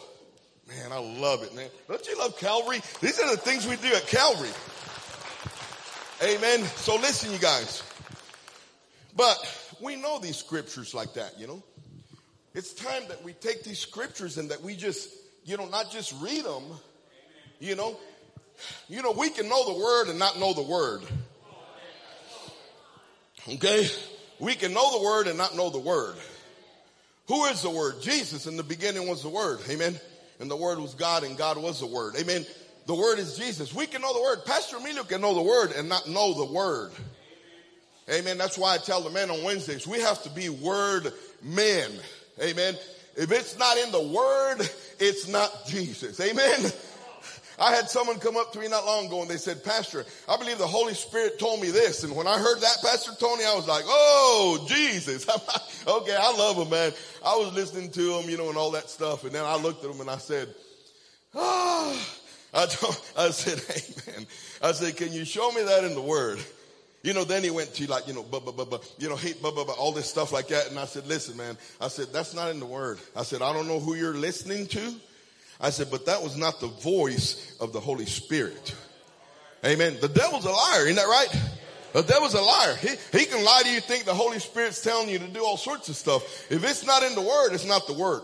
[0.68, 1.70] Man, I love it, man.
[1.88, 2.80] Don't you love Calvary?
[3.02, 4.52] These are the things we do at Calvary.
[6.22, 6.64] Amen.
[6.78, 7.82] So listen, you guys.
[9.16, 9.38] But
[9.82, 11.64] we know these scriptures like that, you know.
[12.54, 15.10] It's time that we take these scriptures and that we just,
[15.44, 16.64] you know, not just read them,
[17.60, 17.98] you know.
[18.88, 21.02] You know, we can know the word and not know the word.
[23.50, 23.90] Okay?
[24.42, 26.16] We can know the word and not know the word.
[27.28, 28.02] Who is the word?
[28.02, 28.48] Jesus.
[28.48, 29.60] In the beginning was the word.
[29.70, 29.98] Amen.
[30.40, 32.16] And the word was God and God was the word.
[32.20, 32.44] Amen.
[32.88, 33.74] The word is Jesus.
[33.74, 34.40] We can know the word.
[34.44, 36.92] Pastor Emilio can know the word and not know the word.
[38.12, 38.40] Amen.
[38.40, 41.92] That's why I tell the men on Wednesdays, we have to be word men.
[42.42, 42.76] Amen.
[43.16, 44.68] If it's not in the word,
[45.00, 46.20] it's not Jesus.
[46.20, 46.72] Amen.
[47.62, 50.36] I had someone come up to me not long ago and they said, Pastor, I
[50.36, 52.04] believe the Holy Spirit told me this.
[52.04, 55.30] And when I heard that, Pastor Tony, I was like, oh, Jesus.
[55.88, 56.92] okay, I love him, man.
[57.24, 59.26] I was listening to him, you know, and all that stuff.
[59.26, 60.50] And then I looked at him and I said,
[61.36, 62.10] ah,
[62.52, 64.26] I, told, I said, man.
[64.64, 66.40] I said, can you show me that in the Word?
[67.04, 69.16] You know, then he went to like, you know, blah, blah, blah, blah, you know,
[69.16, 70.72] hate, blah, blah, blah, all this stuff like that.
[70.72, 72.98] And I said, listen, man, I said, that's not in the word.
[73.16, 74.96] I said, I don't know who you're listening to.
[75.62, 78.76] I said, but that was not the voice of the Holy Spirit.
[79.64, 79.98] Amen.
[80.02, 80.86] The devil's a liar.
[80.86, 81.42] Isn't that right?
[81.94, 82.76] The devil's a liar.
[82.78, 85.58] He, he can lie to you, think the Holy Spirit's telling you to do all
[85.58, 86.24] sorts of stuff.
[86.50, 88.24] If it's not in the word, it's not the word.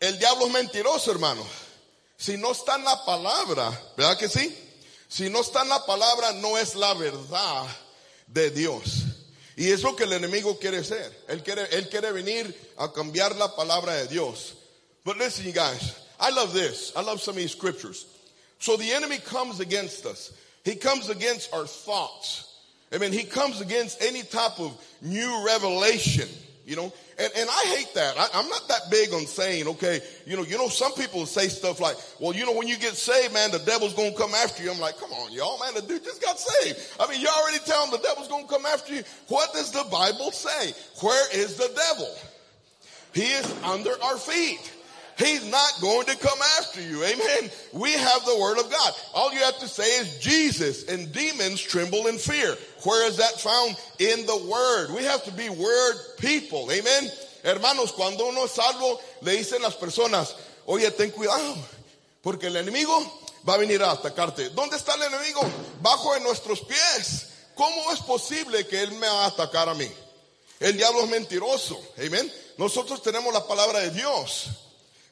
[0.00, 1.44] El diablo es mentiroso, hermano.
[2.16, 4.52] Si no está en la palabra, ¿verdad que sí?
[5.08, 7.66] Si no está en la palabra, no es la verdad
[8.26, 9.04] de Dios.
[9.56, 11.24] Y es lo que el enemigo quiere hacer.
[11.28, 14.54] Él quiere, él quiere venir a cambiar la palabra de Dios.
[15.10, 16.92] But listen, you guys, I love this.
[16.94, 18.06] I love some of these scriptures.
[18.60, 20.32] So the enemy comes against us.
[20.64, 22.60] He comes against our thoughts.
[22.92, 26.28] I mean, he comes against any type of new revelation,
[26.64, 28.14] you know, and, and I hate that.
[28.20, 31.48] I, am not that big on saying, okay, you know, you know, some people say
[31.48, 34.62] stuff like, well, you know, when you get saved, man, the devil's gonna come after
[34.62, 34.70] you.
[34.70, 36.78] I'm like, come on, y'all, man, the dude just got saved.
[37.00, 39.02] I mean, you already tell him the devil's gonna come after you.
[39.26, 40.72] What does the Bible say?
[41.02, 42.14] Where is the devil?
[43.12, 44.74] He is under our feet.
[45.20, 47.04] He's not going to come after you.
[47.04, 47.50] Amen.
[47.72, 48.92] We have the word of God.
[49.12, 52.56] All you have to say is Jesus and demons tremble in fear.
[52.84, 53.76] Where is that found?
[53.98, 54.96] In the word.
[54.96, 56.72] We have to be word people.
[56.72, 57.10] Amen.
[57.44, 61.54] Hermanos, cuando uno es salvo, le dicen las personas, oye, ten cuidado,
[62.22, 62.98] porque el enemigo
[63.46, 64.48] va a venir a atacarte.
[64.50, 65.42] ¿Dónde está el enemigo?
[65.82, 67.26] Bajo de nuestros pies.
[67.54, 69.90] ¿Cómo es posible que él me va a atacar a mí?
[70.60, 71.78] El diablo es mentiroso.
[71.98, 72.32] Amen.
[72.56, 74.48] Nosotros tenemos la palabra de Dios.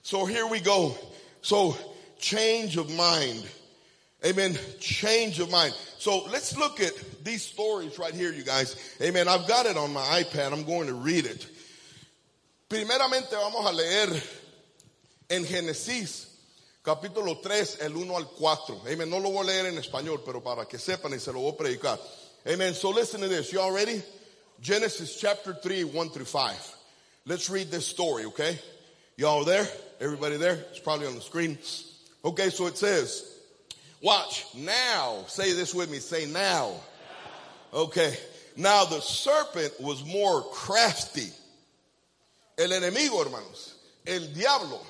[0.02, 0.96] So here we go.
[1.42, 1.76] So
[2.18, 3.46] change of mind.
[4.24, 4.58] Amen.
[4.80, 5.74] Change of mind.
[5.98, 6.92] So let's look at
[7.24, 8.76] these stories right here, you guys.
[9.00, 9.28] Amen.
[9.28, 10.52] I've got it on my iPad.
[10.52, 11.46] I'm going to read it.
[12.68, 14.08] Primeramente vamos a leer
[15.30, 16.26] en Génesis
[16.82, 18.82] capítulo 3, el 1 al 4.
[18.90, 19.08] Amen.
[19.08, 21.52] No lo voy a leer en español, pero para que sepan y se lo voy
[21.52, 21.98] a predicar.
[22.46, 22.74] Amen.
[22.74, 23.52] So listen to this.
[23.52, 24.02] You all ready?
[24.60, 26.76] Genesis chapter 3, 1 through 5.
[27.26, 28.58] Let's read this story, okay?
[29.18, 29.66] Y'all there?
[30.00, 30.64] Everybody there?
[30.70, 31.58] It's probably on the screen.
[32.24, 33.28] Okay, so it says,
[34.00, 36.70] watch, now, say this with me, say now.
[37.74, 38.16] Okay,
[38.56, 41.32] now the serpent was more crafty.
[42.56, 43.74] El enemigo, hermanos,
[44.06, 44.80] el diablo,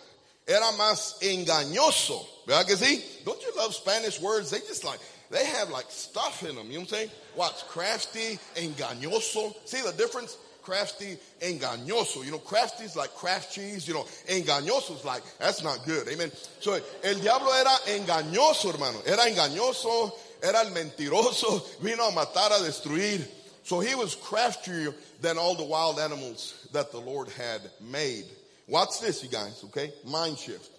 [0.46, 2.22] era más engañoso.
[2.46, 3.24] ¿Verdad que sí?
[3.24, 4.50] Don't you love Spanish words?
[4.50, 6.66] They just like, they have like stuff in them.
[6.66, 7.10] You know what I'm saying?
[7.34, 9.54] Watch, crafty, engañoso.
[9.64, 10.36] See the difference?
[10.68, 12.22] Crafty, engañoso.
[12.22, 13.88] You know, crafty is like Kraft cheese.
[13.88, 16.06] You know, engañoso is like, that's not good.
[16.08, 16.30] Amen.
[16.60, 19.00] So, el diablo era engañoso, hermano.
[19.06, 21.80] Era engañoso, era el mentiroso.
[21.80, 23.26] Vino a matar, a destruir.
[23.62, 28.26] So he was craftier than all the wild animals that the Lord had made.
[28.66, 29.90] Watch this, you guys, okay?
[30.04, 30.70] Mind shift.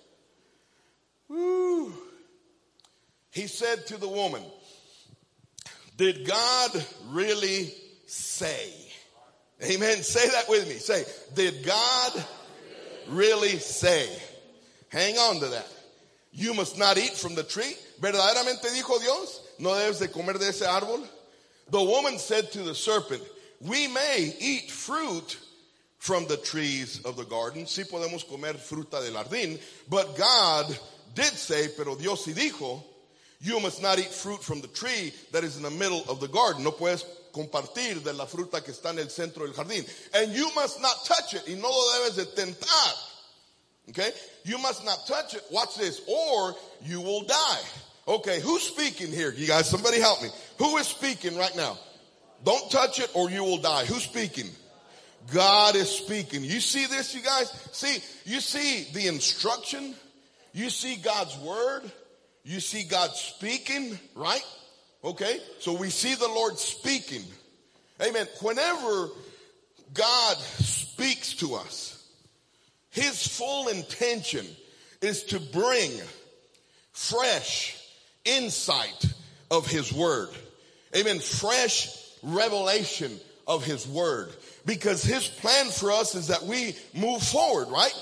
[1.29, 1.91] Woo.
[3.31, 4.43] He said to the woman,
[5.97, 7.73] Did God really
[8.05, 8.88] say?
[9.63, 10.03] Amen.
[10.03, 10.75] Say that with me.
[10.75, 11.03] Say,
[11.35, 12.25] did God
[13.09, 14.07] really say?
[14.89, 15.67] Hang on to that.
[16.31, 17.75] You must not eat from the tree.
[17.99, 21.05] Verdaderamente dijo Dios, no debes de comer de ese árbol.
[21.69, 23.21] The woman said to the serpent,
[23.61, 25.37] we may eat fruit
[25.97, 27.65] from the trees of the garden.
[27.65, 29.59] Sí podemos comer fruta del jardín.
[29.89, 30.77] But God
[31.13, 32.81] did say, pero Dios sí dijo,
[33.41, 36.27] you must not eat fruit from the tree that is in the middle of the
[36.27, 36.63] garden.
[36.63, 39.85] No puedes compartir de la fruta que está en el centro del jardín.
[40.13, 41.43] And you must not touch it.
[41.47, 42.93] Y no lo debes de tentar.
[43.89, 44.11] Okay?
[44.45, 45.43] You must not touch it.
[45.51, 46.01] Watch this.
[46.07, 47.61] Or you will die.
[48.07, 49.31] Okay, who's speaking here?
[49.31, 50.29] You guys, somebody help me.
[50.57, 51.77] Who is speaking right now?
[52.43, 53.85] Don't touch it or you will die.
[53.85, 54.49] Who's speaking?
[55.31, 56.43] God is speaking.
[56.43, 57.51] You see this, you guys?
[57.71, 59.93] See, you see the instruction.
[60.53, 61.83] You see God's word.
[62.43, 64.43] You see God speaking, right?
[65.03, 65.39] Okay?
[65.59, 67.23] So we see the Lord speaking.
[68.01, 68.27] Amen.
[68.41, 69.09] Whenever
[69.93, 72.07] God speaks to us,
[72.89, 74.45] His full intention
[75.01, 75.91] is to bring
[76.91, 77.77] fresh
[78.25, 79.05] insight
[79.49, 80.29] of His Word.
[80.95, 81.19] Amen.
[81.19, 81.89] Fresh
[82.21, 84.29] revelation of His Word.
[84.65, 87.93] Because His plan for us is that we move forward, right?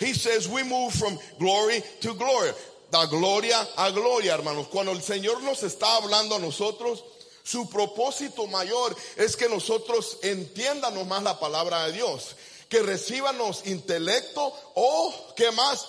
[0.00, 2.50] He says we move from glory to glory
[2.94, 4.68] da gloria a gloria, hermanos.
[4.68, 7.02] Cuando el Señor nos está hablando a nosotros,
[7.42, 12.36] su propósito mayor es que nosotros entiendamos más la palabra de Dios,
[12.68, 15.84] que recibanos intelecto o que más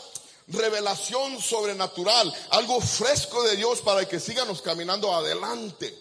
[0.47, 5.95] revelación sobrenatural, algo fresco de Dios para que sigamos caminando adelante.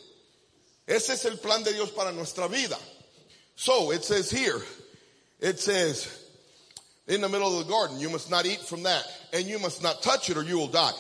[0.86, 2.78] Ese es el plan de Dios para nuestra vida.
[3.56, 4.62] So it says here,
[5.38, 6.08] it says,
[7.06, 8.00] in the middle of the garden.
[8.00, 9.04] You must not eat from that
[9.34, 10.92] and you must not touch it or you will die.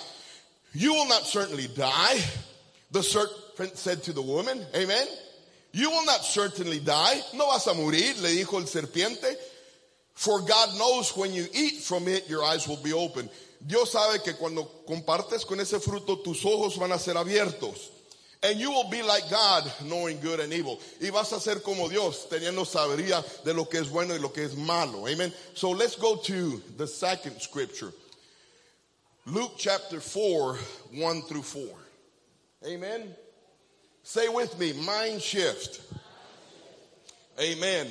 [0.74, 2.18] You will not certainly die.
[2.90, 5.06] The, serpent said to the woman, amen,
[5.72, 7.20] you will not certainly die.
[7.34, 9.34] No vas a morir, le dijo el serpiente.
[10.14, 13.28] For God knows when you eat from it, your eyes will be open.
[13.64, 17.90] Dios sabe que cuando compartes con ese fruto, tus ojos van a ser abiertos.
[18.42, 20.78] And you will be like God, knowing good and evil.
[21.00, 24.28] Y vas a ser como Dios, teniendo sabiduría de lo que es bueno y lo
[24.28, 25.06] que es malo.
[25.08, 25.32] Amen.
[25.54, 27.92] So let's go to the second scripture.
[29.26, 30.58] Luke chapter 4,
[30.92, 31.62] 1 through 4.
[32.66, 33.08] Amen.
[34.02, 35.80] Say with me, mind shift.
[37.40, 37.86] Amen.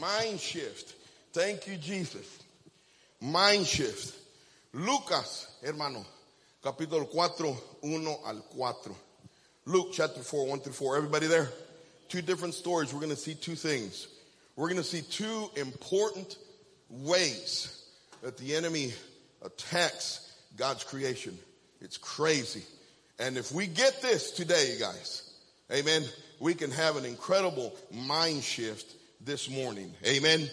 [0.00, 0.94] Mind shift.
[1.32, 2.26] Thank you, Jesus.
[3.20, 4.16] Mind shift.
[4.72, 6.04] Lucas, hermano,
[6.60, 8.74] capítulo 4, 1 al 4.
[9.66, 10.96] Luke chapter 4, 1 through 4.
[10.96, 11.50] Everybody there?
[12.08, 12.92] Two different stories.
[12.92, 14.08] We're going to see two things.
[14.56, 16.36] We're going to see two important
[16.90, 17.84] ways
[18.22, 18.92] that the enemy
[19.40, 20.23] attacks
[20.56, 21.38] God's creation.
[21.80, 22.62] It's crazy.
[23.18, 25.30] And if we get this today, guys,
[25.72, 26.02] amen,
[26.40, 29.92] we can have an incredible mind shift this morning.
[30.06, 30.48] Amen.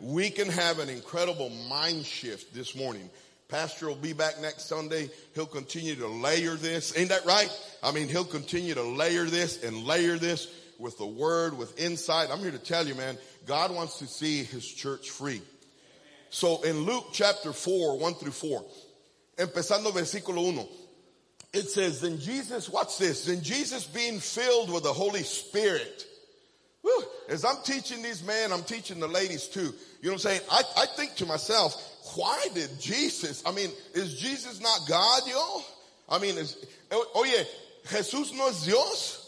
[0.00, 3.10] We can have an incredible mind shift this morning.
[3.48, 5.10] Pastor will be back next Sunday.
[5.34, 6.96] He'll continue to layer this.
[6.96, 7.50] Ain't that right?
[7.82, 10.48] I mean, he'll continue to layer this and layer this
[10.78, 12.30] with the word, with insight.
[12.30, 15.42] I'm here to tell you, man, God wants to see his church free.
[16.30, 18.64] So in Luke chapter 4, 1 through 4,
[19.40, 20.68] empezando versículo 1,
[21.52, 26.06] it says, then Jesus, watch this, then Jesus being filled with the Holy Spirit.
[26.82, 29.74] Whew, as I'm teaching these men, I'm teaching the ladies too.
[30.00, 30.40] You know what I'm saying?
[30.50, 31.74] I, I think to myself,
[32.14, 35.64] why did Jesus, I mean, is Jesus not God, y'all?
[36.08, 36.56] I mean, is,
[36.90, 37.46] oh, oh, oye,
[37.86, 39.26] Jesús no es Dios.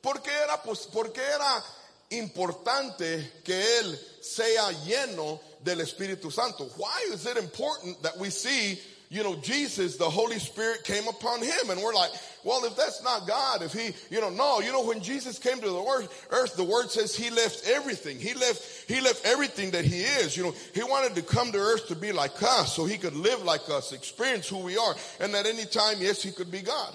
[0.00, 1.62] ¿Por qué era, pues, por qué era
[2.10, 6.64] importante que Él sea lleno del Espíritu Santo?
[6.76, 8.78] Why is it important that we see
[9.10, 11.70] you know, Jesus, the Holy Spirit came upon him.
[11.70, 12.10] And we're like,
[12.44, 15.60] well, if that's not God, if he, you know, no, you know, when Jesus came
[15.60, 18.18] to the earth, the word says he left everything.
[18.18, 20.36] He left, he left everything that he is.
[20.36, 23.16] You know, he wanted to come to earth to be like us so he could
[23.16, 24.94] live like us, experience who we are.
[25.20, 26.92] And at any time, yes, he could be God.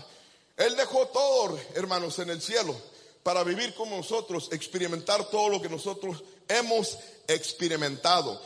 [0.55, 2.75] Él dejó todo, hermanos, en el cielo
[3.23, 6.97] para vivir como nosotros, experimentar todo lo que nosotros hemos
[7.27, 8.39] experimentado.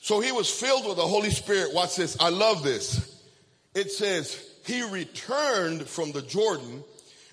[0.00, 1.74] So he was filled with the Holy Spirit.
[1.74, 2.16] Watch this.
[2.20, 3.22] I love this.
[3.74, 6.82] It says, he returned from the Jordan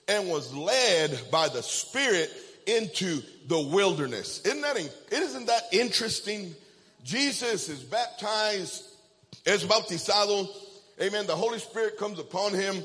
[0.07, 2.31] and was led by the Spirit
[2.65, 4.41] into the wilderness.
[4.41, 4.77] Isn't that,
[5.11, 6.53] isn't that interesting?
[7.03, 8.83] Jesus is baptized,
[9.45, 10.47] es bautizado.
[11.01, 11.25] Amen.
[11.27, 12.83] The Holy Spirit comes upon him.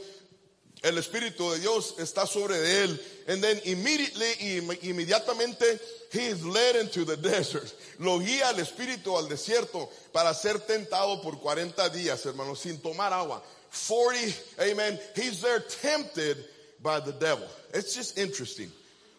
[0.83, 3.01] El Espíritu de Dios está sobre de él.
[3.29, 5.79] And then immediately, inmediatamente,
[6.11, 7.73] he is led into the desert.
[8.01, 13.13] Lo guía el Espíritu al desierto para ser tentado por 40 días, hermano, sin tomar
[13.13, 13.41] agua.
[13.71, 14.99] 40, amen.
[15.15, 16.37] He's there tempted
[16.83, 17.47] by the devil.
[17.73, 18.71] It's just interesting.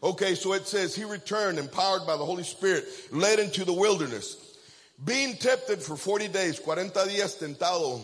[0.04, 4.36] Okay, so it says he returned empowered by the Holy Spirit, led into the wilderness.
[5.04, 8.02] Being tempted for 40 days, 40 días tentado.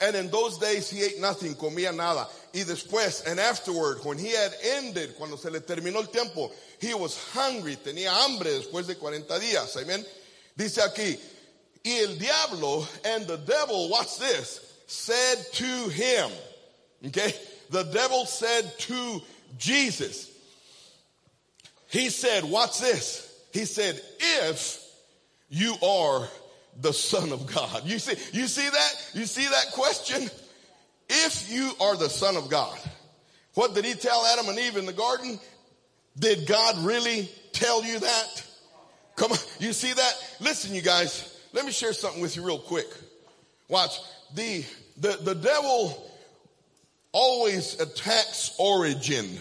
[0.00, 2.28] And in those days he ate nothing, comía nada.
[2.52, 6.92] Y después, and afterward, when he had ended, cuando se le terminó el tiempo, he
[6.92, 9.76] was hungry, tenía hambre después de 40 días.
[9.82, 10.04] Amen.
[10.56, 11.18] Dice aquí,
[11.84, 16.30] y el diablo and the devil, watch this, said to him,
[17.06, 17.32] okay?
[17.70, 19.22] The devil said to
[19.58, 20.30] Jesus,
[21.88, 23.22] he said, watch this.
[23.52, 24.82] He said, if
[25.48, 26.28] you are
[26.80, 27.82] the son of God.
[27.84, 29.10] You see, you see that?
[29.14, 30.30] You see that question?
[31.08, 32.78] If you are the son of God,
[33.54, 35.38] what did he tell Adam and Eve in the garden?
[36.18, 38.44] Did God really tell you that?
[39.16, 39.38] Come on.
[39.58, 40.36] You see that?
[40.40, 42.86] Listen, you guys, let me share something with you real quick.
[43.68, 43.98] Watch.
[44.34, 44.64] The,
[44.98, 46.10] the, the devil
[47.12, 49.38] always attacks origin.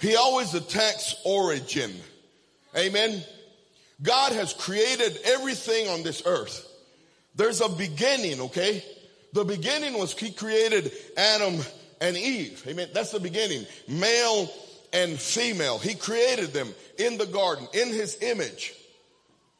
[0.00, 1.92] He always attacks origin.
[2.76, 3.22] Amen.
[4.02, 6.68] God has created everything on this earth.
[7.34, 8.84] There's a beginning, okay?
[9.32, 11.60] The beginning was He created Adam
[12.00, 12.62] and Eve.
[12.66, 12.88] Amen.
[12.92, 13.64] That's the beginning.
[13.88, 14.50] Male
[14.92, 15.78] and female.
[15.78, 16.68] He created them
[16.98, 18.74] in the garden, in His image.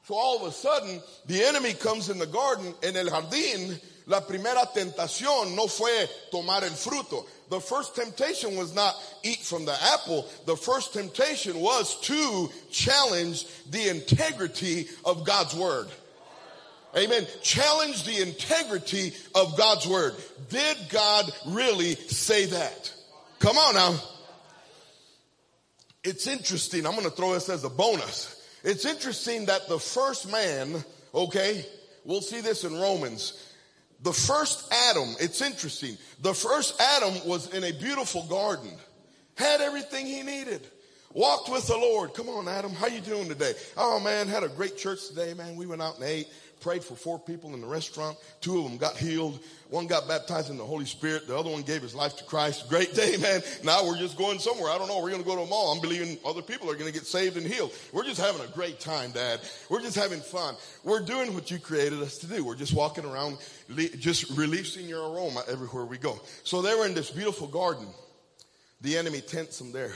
[0.05, 4.21] So all of a sudden, the enemy comes in the garden, en el jardín, la
[4.21, 7.25] primera tentación no fue tomar el fruto.
[7.51, 10.27] The first temptation was not eat from the apple.
[10.47, 15.89] The first temptation was to challenge the integrity of God's word.
[16.97, 17.27] Amen.
[17.43, 20.15] Challenge the integrity of God's word.
[20.51, 22.93] Did God really say that?
[23.39, 23.95] Come on now.
[26.05, 26.87] It's interesting.
[26.87, 28.39] I'm going to throw this as a bonus.
[28.65, 30.85] It's interesting that the first man,
[31.15, 31.65] okay,
[32.05, 33.52] we'll see this in Romans.
[34.03, 35.97] The first Adam, it's interesting.
[36.21, 38.73] The first Adam was in a beautiful garden.
[39.37, 40.67] had everything he needed.
[41.15, 42.15] Walked with the Lord.
[42.15, 42.73] Come on, Adam.
[42.73, 43.53] How you doing today?
[43.77, 45.57] Oh man, had a great church today, man.
[45.57, 46.27] We went out and ate,
[46.63, 48.17] prayed for four people in the restaurant.
[48.41, 49.41] Two of them got healed.
[49.69, 51.27] One got baptized in the Holy Spirit.
[51.27, 52.69] The other one gave his life to Christ.
[52.69, 53.43] Great day, man.
[53.65, 54.71] Now we're just going somewhere.
[54.71, 55.01] I don't know.
[55.01, 55.73] We're going to go to a mall.
[55.73, 57.73] I'm believing other people are going to get saved and healed.
[57.93, 59.41] We're just having a great time, Dad.
[59.69, 60.55] We're just having fun.
[60.85, 62.45] We're doing what you created us to do.
[62.45, 63.39] We're just walking around,
[63.99, 66.21] just releasing your aroma everywhere we go.
[66.45, 67.87] So they were in this beautiful garden.
[68.83, 69.93] The enemy tents them there.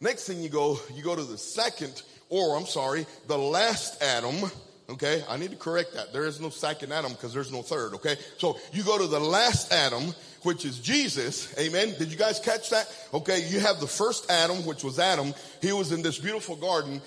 [0.00, 4.50] Next thing you go, you go to the second, or I'm sorry, the last Adam.
[4.88, 6.12] Okay, I need to correct that.
[6.12, 7.94] There is no second Adam because there's no third.
[7.94, 11.52] Okay, so you go to the last Adam, which is Jesus.
[11.58, 11.94] Amen.
[11.98, 12.86] Did you guys catch that?
[13.12, 15.34] Okay, you have the first Adam, which was Adam.
[15.60, 17.02] He was in this beautiful garden.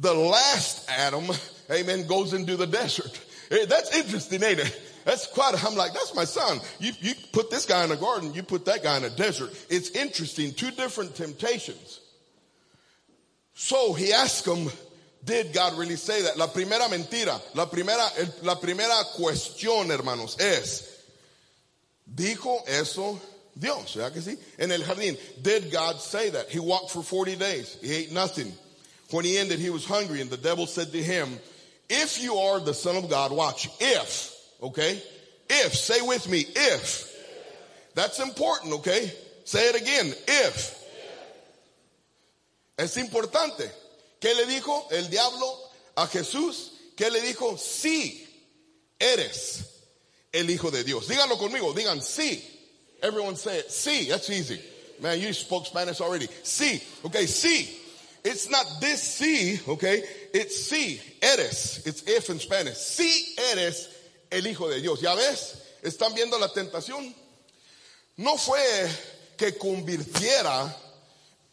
[0.00, 1.24] The last Adam,
[1.72, 3.20] amen, goes into the desert.
[3.50, 4.80] That's interesting, ain't it?
[5.04, 6.60] That's quite, I'm like, that's my son.
[6.78, 9.50] You, you put this guy in a garden, you put that guy in a desert.
[9.68, 10.52] It's interesting.
[10.52, 11.98] Two different temptations.
[13.54, 14.70] So he asked him,
[15.24, 16.36] did God really say that?
[16.36, 18.06] La primera mentira, la primera,
[18.42, 21.04] la primera cuestión, hermanos, es,
[22.12, 23.20] ¿dijo eso
[23.58, 23.94] Dios?
[23.94, 24.38] ¿Verdad que sí?
[24.58, 26.48] En el jardín, did God say that?
[26.48, 27.76] He walked for 40 days.
[27.82, 28.52] He ate nothing.
[29.10, 31.28] When he ended, he was hungry and the devil said to him,
[31.88, 35.02] if you are the son of God, watch, if, okay?
[35.48, 37.14] If, say with me, if.
[37.94, 39.10] That's important, okay?
[39.44, 40.84] Say it again, if.
[42.78, 43.70] Es importante.
[44.20, 46.72] ¿Qué le dijo el diablo a Jesús?
[46.96, 47.56] ¿Qué le dijo?
[47.56, 48.26] Sí,
[48.98, 49.64] eres
[50.32, 51.08] el Hijo de Dios.
[51.08, 52.42] Díganlo conmigo, digan sí.
[53.00, 53.70] Everyone say it.
[53.70, 54.60] Sí, that's easy.
[55.00, 56.28] Man, you spoke Spanish already.
[56.42, 57.78] Sí, okay, sí.
[58.24, 60.02] It's not this sí, okay?
[60.34, 61.86] It's sí, eres.
[61.86, 62.76] It's if in Spanish.
[62.76, 63.88] Sí, eres
[64.30, 65.00] el Hijo de Dios.
[65.00, 65.54] ¿Ya ves?
[65.82, 67.14] ¿Están viendo la tentación?
[68.16, 68.60] No fue
[69.36, 70.76] que convirtiera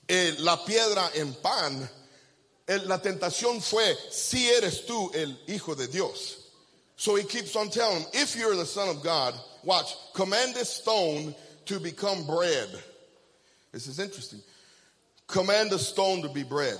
[0.07, 1.89] eh, la piedra en pan,
[2.67, 6.41] el, la tentación fue, si eres tú el hijo de Dios.
[6.95, 10.69] So he keeps on telling him, if you're the son of God, watch, command this
[10.69, 11.35] stone
[11.65, 12.69] to become bread.
[13.71, 14.39] This is interesting.
[15.27, 16.77] Command the stone to be bread.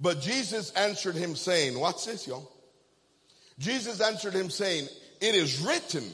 [0.00, 2.50] But Jesus answered him saying, watch this, y'all.
[3.58, 4.88] Jesus answered him saying,
[5.20, 6.04] it is written.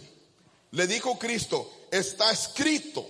[0.73, 3.05] Le dijo Cristo, está escrito.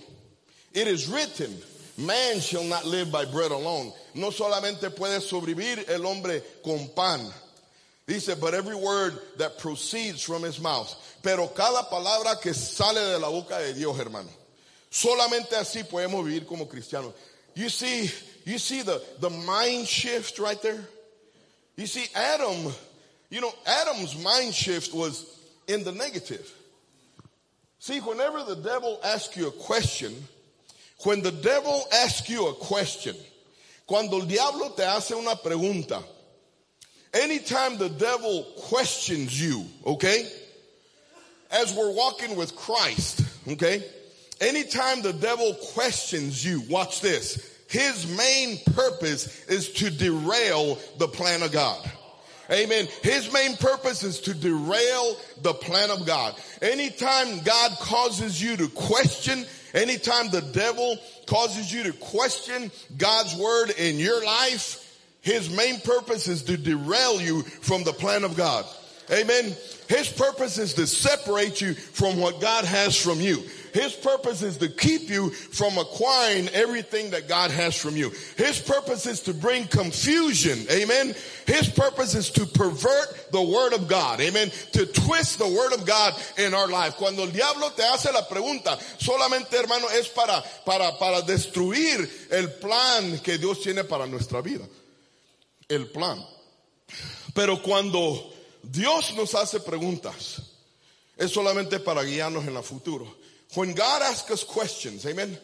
[0.73, 1.55] It is written.
[1.99, 3.91] Man shall not live by bread alone.
[4.15, 7.19] No solamente puede sobrevivir el hombre con pan.
[8.07, 10.95] He Dice, but every word that proceeds from his mouth.
[11.21, 14.29] Pero cada palabra que sale de la boca de Dios, hermano.
[14.89, 17.13] Solamente así podemos vivir como cristianos.
[17.53, 18.09] You see,
[18.45, 20.79] you see the, the mind shift right there?
[21.75, 22.73] You see, Adam,
[23.29, 25.25] you know, Adam's mind shift was
[25.67, 26.49] in the negative.
[27.79, 30.15] See, whenever the devil asks you a question,
[31.03, 33.15] when the devil asks you a question,
[33.87, 36.03] cuando el diablo te hace una pregunta,
[37.13, 40.27] anytime the devil questions you, okay,
[41.51, 43.83] as we're walking with Christ, okay,
[44.41, 51.43] anytime the devil questions you, watch this, his main purpose is to derail the plan
[51.43, 51.79] of God.
[52.51, 52.87] Amen.
[53.03, 56.35] His main purpose is to derail the plan of God.
[56.63, 63.71] Anytime God causes you to question Anytime the devil causes you to question God's word
[63.71, 64.85] in your life,
[65.21, 68.65] his main purpose is to derail you from the plan of God.
[69.11, 69.55] Amen.
[69.87, 73.43] His purpose is to separate you from what God has from you.
[73.73, 78.11] His purpose is to keep you from acquiring everything that God has from you.
[78.37, 80.59] His purpose is to bring confusion.
[80.71, 81.15] Amen.
[81.45, 84.21] His purpose is to pervert the word of God.
[84.21, 84.51] Amen.
[84.73, 86.95] To twist the word of God in our life.
[86.95, 92.47] Cuando el diablo te hace la pregunta, solamente hermano es para, para, para destruir el
[92.59, 94.65] plan que Dios tiene para nuestra vida.
[95.67, 96.23] El plan.
[97.33, 98.33] Pero cuando
[98.71, 100.41] Dios nos hace preguntas,
[101.17, 103.07] es solamente para guiarnos en el futuro.
[103.55, 105.37] When God asks us questions, amen.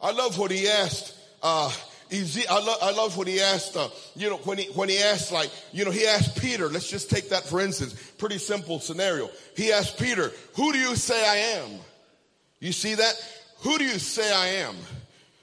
[0.00, 1.70] I love what he asked, uh,
[2.12, 5.32] I, love, I love what he asked, uh, you know, when he, when he asked
[5.32, 9.28] like, you know, he asked Peter, let's just take that for instance, pretty simple scenario.
[9.56, 11.70] He asked Peter, who do you say I am?
[12.60, 13.14] You see that?
[13.60, 14.76] Who do you say I am?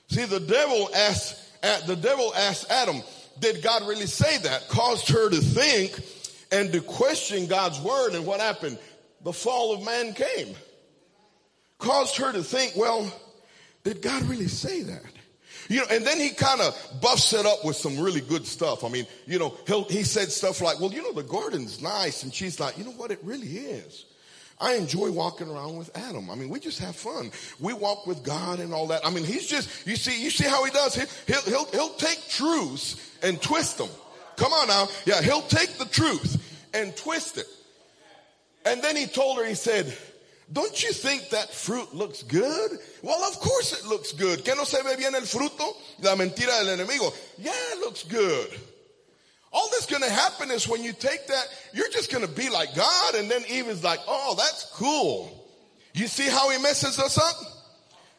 [0.09, 3.01] See, the devil asked, the devil asked Adam,
[3.39, 4.67] did God really say that?
[4.69, 5.93] Caused her to think
[6.51, 8.77] and to question God's word and what happened?
[9.23, 10.55] The fall of man came
[11.79, 13.11] caused her to think, well,
[13.83, 15.03] did God really say that?
[15.69, 18.83] You know, and then he kind of buffs it up with some really good stuff.
[18.83, 22.23] I mean, you know, he he said stuff like, well, you know, the garden's nice.
[22.23, 23.11] And she's like, you know what?
[23.11, 24.05] It really is.
[24.59, 26.31] I enjoy walking around with Adam.
[26.31, 27.31] I mean, we just have fun.
[27.59, 29.05] We walk with God and all that.
[29.05, 30.95] I mean, he's just, you see, you see how he does.
[30.95, 33.89] He, he'll, he'll, he'll take truths and twist them.
[34.37, 34.87] Come on now.
[35.05, 37.47] Yeah, he'll take the truth and twist it.
[38.65, 39.95] And then he told her, he said,
[40.53, 42.79] don't you think that fruit looks good?
[43.01, 44.45] Well, of course it looks good.
[44.45, 45.75] ¿Qué no se ve bien el fruto?
[46.01, 47.13] La mentira del enemigo.
[47.37, 48.47] Yeah, it looks good.
[49.51, 52.49] All that's going to happen is when you take that, you're just going to be
[52.49, 53.15] like God.
[53.15, 55.33] And then Eve is like, oh, that's cool.
[55.93, 57.35] You see how he messes us up?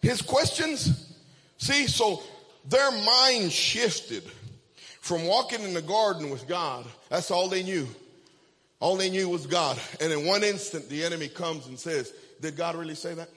[0.03, 1.15] His questions?
[1.59, 2.23] See, so
[2.69, 4.25] their mind shifted
[5.09, 6.85] from walking in the garden with God.
[7.09, 7.89] That's all they knew.
[8.79, 9.81] All they knew was God.
[10.01, 13.31] And in one instant, the enemy comes and says, Did God really say that?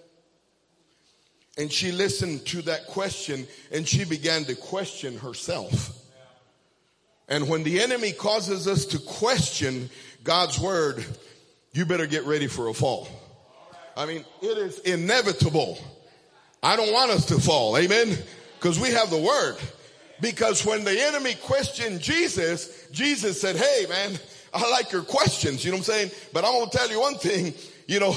[1.58, 5.98] And she listened to that question and she began to question herself.
[7.30, 9.90] And when the enemy causes us to question
[10.24, 11.06] God's word,
[11.72, 13.08] you better get ready for a fall.
[13.96, 15.78] I mean, it is inevitable.
[16.62, 17.78] I don't want us to fall.
[17.78, 18.18] Amen.
[18.60, 19.56] Because we have the word.
[20.22, 24.18] Because when the enemy questioned Jesus, Jesus said, Hey man,
[24.54, 25.66] I like your questions.
[25.66, 26.12] You know what I'm saying?
[26.34, 27.54] But I'm going to tell you one thing.
[27.88, 28.16] You know,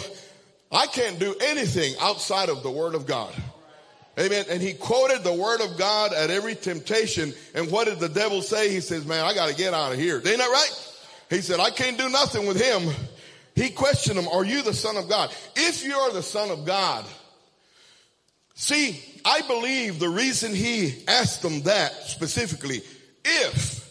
[0.71, 3.33] I can't do anything outside of the word of God.
[4.19, 4.45] Amen.
[4.49, 7.35] And he quoted the word of God at every temptation.
[7.55, 8.71] And what did the devil say?
[8.71, 10.17] He says, man, I got to get out of here.
[10.17, 10.95] Ain't that right?
[11.31, 12.95] He said, I can't do nothing with him.
[13.57, 15.35] He questioned him, are you the son of God?
[15.57, 17.05] If you're the son of God,
[18.55, 22.83] see, I believe the reason he asked them that specifically,
[23.25, 23.91] if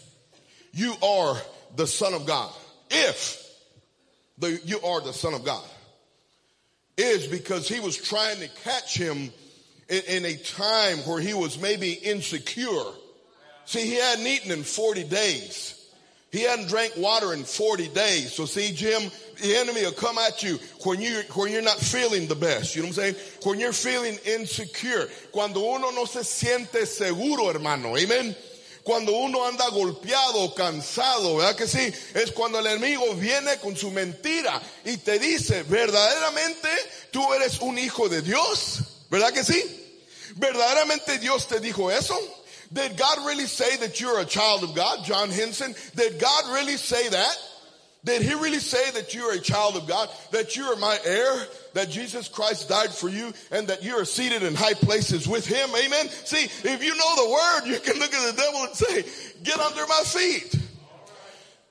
[0.72, 1.36] you are
[1.76, 2.52] the son of God,
[2.90, 3.42] if
[4.38, 5.64] the, you are the son of God,
[6.96, 9.32] is because he was trying to catch him
[9.88, 12.84] in, in a time where he was maybe insecure.
[13.64, 15.83] See, he hadn't eaten in 40 days.
[16.34, 18.32] He hadn't drank water in 40 days.
[18.32, 19.08] So see, Jim,
[19.40, 22.74] the enemy will come at you when you when you're not feeling the best.
[22.74, 23.16] You know what I'm saying?
[23.44, 25.06] When you're feeling insecure.
[25.30, 27.96] Cuando uno no se siente seguro, hermano.
[27.96, 28.34] Amen.
[28.82, 31.94] Cuando uno anda golpeado, cansado, ¿verdad que sí?
[32.14, 36.68] Es cuando el enemigo viene con su mentira y te dice, verdaderamente
[37.12, 38.80] tú eres un hijo de Dios.
[39.08, 39.62] ¿Verdad que sí?
[40.34, 42.18] ¿Verdaderamente Dios te dijo eso?
[42.72, 45.04] Did God really say that you're a child of God?
[45.04, 47.36] John Henson, did God really say that?
[48.04, 50.10] Did he really say that you're a child of God?
[50.30, 51.46] That you are my heir?
[51.72, 55.46] That Jesus Christ died for you and that you are seated in high places with
[55.46, 55.70] him?
[55.70, 56.08] Amen?
[56.08, 59.04] See, if you know the word, you can look at the devil and say,
[59.42, 60.54] get under my feet.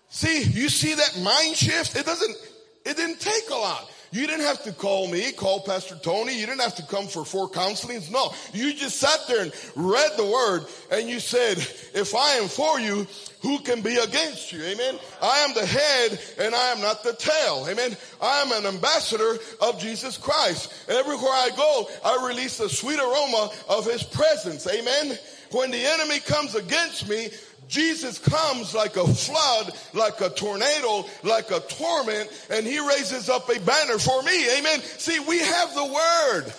[0.10, 1.96] See, you see that mind shift?
[1.96, 2.36] It doesn't,
[2.84, 3.90] it didn't take a lot.
[4.14, 6.40] You didn't have to call me, call Pastor Tony.
[6.40, 8.12] You didn't have to come for four counselings.
[8.12, 12.48] No, you just sat there and read the word and you said, if I am
[12.48, 13.08] for you,
[13.42, 14.64] who can be against you?
[14.64, 15.00] Amen.
[15.20, 17.66] I am the head and I am not the tail.
[17.68, 17.98] Amen.
[18.22, 20.72] I am an ambassador of Jesus Christ.
[20.88, 24.68] Everywhere I go, I release the sweet aroma of his presence.
[24.68, 25.18] Amen.
[25.52, 27.30] When the enemy comes against me,
[27.74, 33.50] Jesus comes like a flood, like a tornado, like a torment, and he raises up
[33.50, 34.60] a banner for me.
[34.60, 34.80] Amen.
[34.80, 36.54] See, we have the word.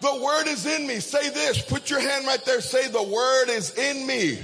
[0.00, 1.00] The word is in me.
[1.00, 1.60] Say this.
[1.60, 2.62] Put your hand right there.
[2.62, 4.38] Say the word is in me.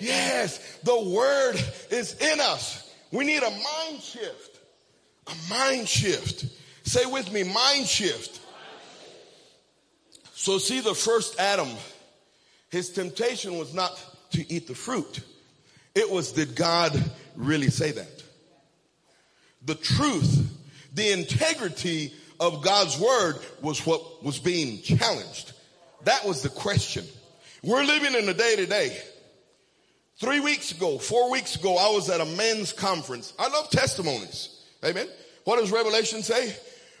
[0.00, 1.54] Yes, the word
[1.90, 2.92] is in us.
[3.12, 4.58] We need a mind shift.
[5.28, 6.46] A mind shift.
[6.82, 8.40] Say with me, mind shift.
[10.34, 11.68] So see the first Adam,
[12.70, 13.96] his temptation was not
[14.34, 15.20] to eat the fruit.
[15.94, 16.92] It was, did God
[17.36, 18.22] really say that?
[19.64, 20.50] The truth,
[20.94, 25.52] the integrity of God's word was what was being challenged.
[26.04, 27.04] That was the question.
[27.62, 28.98] We're living in the day to day.
[30.18, 33.32] Three weeks ago, four weeks ago, I was at a men's conference.
[33.38, 34.60] I love testimonies.
[34.84, 35.08] Amen.
[35.44, 36.54] What does Revelation say?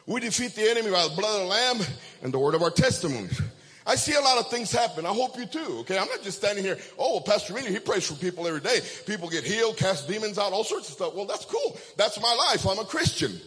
[0.06, 1.80] We defeat the enemy by the blood of the Lamb
[2.22, 3.40] and the word of our testimonies.
[3.86, 5.04] I see a lot of things happen.
[5.04, 5.78] I hope you too.
[5.80, 5.98] Okay.
[5.98, 6.78] I'm not just standing here.
[6.98, 8.80] Oh, well, Pastor Rennie, he prays for people every day.
[9.06, 11.14] People get healed, cast demons out, all sorts of stuff.
[11.14, 11.76] Well, that's cool.
[11.96, 12.66] That's my life.
[12.66, 13.38] I'm a Christian.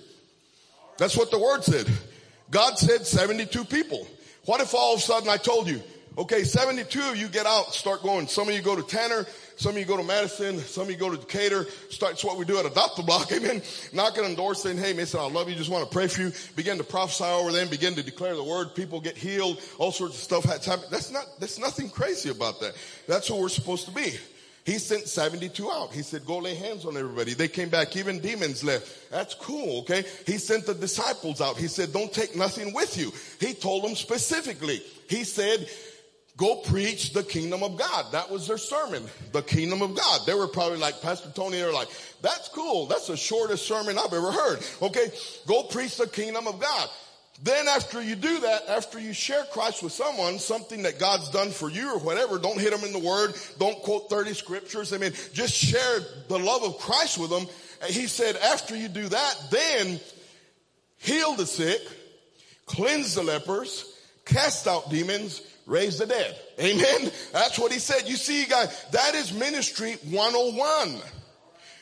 [0.97, 1.87] That's what the word said.
[2.51, 4.07] God said 72 people.
[4.45, 5.81] What if all of a sudden I told you,
[6.17, 8.27] okay, 72 of you get out, start going.
[8.27, 9.25] Some of you go to Tanner,
[9.57, 10.59] some of you go to Madison.
[10.59, 11.65] Some of you go to Decatur.
[11.99, 13.31] That's what we do at Adopt the Block.
[13.31, 13.61] Amen.
[13.91, 15.55] Knocking on doors saying, Hey, Mason, I love you.
[15.55, 16.31] Just want to pray for you.
[16.55, 17.67] Begin to prophesy over them.
[17.67, 18.75] Begin to declare the word.
[18.75, 19.59] People get healed.
[19.79, 20.89] All sorts of stuff happens.
[20.89, 22.75] That's not, that's nothing crazy about that.
[23.07, 24.13] That's what we're supposed to be.
[24.67, 25.93] He sent 72 out.
[25.93, 27.33] He said, go lay hands on everybody.
[27.33, 27.95] They came back.
[27.95, 29.09] Even demons left.
[29.09, 29.79] That's cool.
[29.79, 30.03] Okay.
[30.25, 31.55] He sent the disciples out.
[31.55, 33.13] He said, don't take nothing with you.
[33.39, 34.83] He told them specifically.
[35.07, 35.69] He said,
[36.37, 38.11] go preach the kingdom of God.
[38.11, 40.21] That was their sermon, the kingdom of God.
[40.25, 41.89] They were probably like, Pastor Tony, they're like,
[42.21, 42.85] that's cool.
[42.85, 44.59] That's the shortest sermon I've ever heard.
[44.81, 45.07] Okay.
[45.47, 46.89] Go preach the kingdom of God.
[47.43, 51.51] Then after you do that, after you share Christ with someone, something that God's done
[51.51, 53.35] for you or whatever, don't hit them in the word.
[53.59, 54.91] Don't quote 30 scriptures.
[54.91, 57.45] I mean, just share the love of Christ with them.
[57.87, 59.99] He said, after you do that, then
[60.97, 61.81] heal the sick,
[62.65, 63.85] cleanse the lepers,
[64.25, 66.35] cast out demons, raise the dead.
[66.59, 67.11] Amen.
[67.33, 68.07] That's what he said.
[68.09, 71.01] You see, guys, that is ministry 101.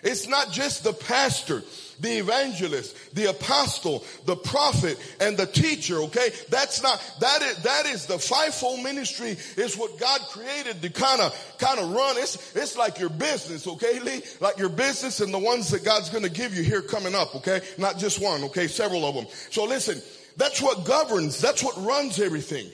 [0.03, 1.63] It's not just the pastor,
[1.99, 6.29] the evangelist, the apostle, the prophet, and the teacher, okay?
[6.49, 11.21] That's not, that is, that is the fivefold ministry is what God created to kind
[11.21, 12.17] of, kind of run.
[12.17, 14.21] It's, it's like your business, okay, Lee?
[14.41, 17.61] Like your business and the ones that God's gonna give you here coming up, okay?
[17.79, 18.67] Not just one, okay?
[18.67, 19.25] Several of them.
[19.49, 19.99] So listen,
[20.38, 22.69] that's what governs, that's what runs everything.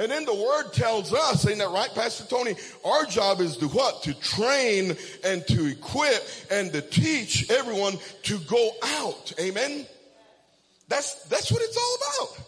[0.00, 2.54] And then the word tells us, ain't that right, Pastor Tony?
[2.86, 4.02] Our job is to what?
[4.04, 9.30] To train and to equip and to teach everyone to go out.
[9.38, 9.86] Amen?
[10.88, 12.46] That's, that's what it's all about.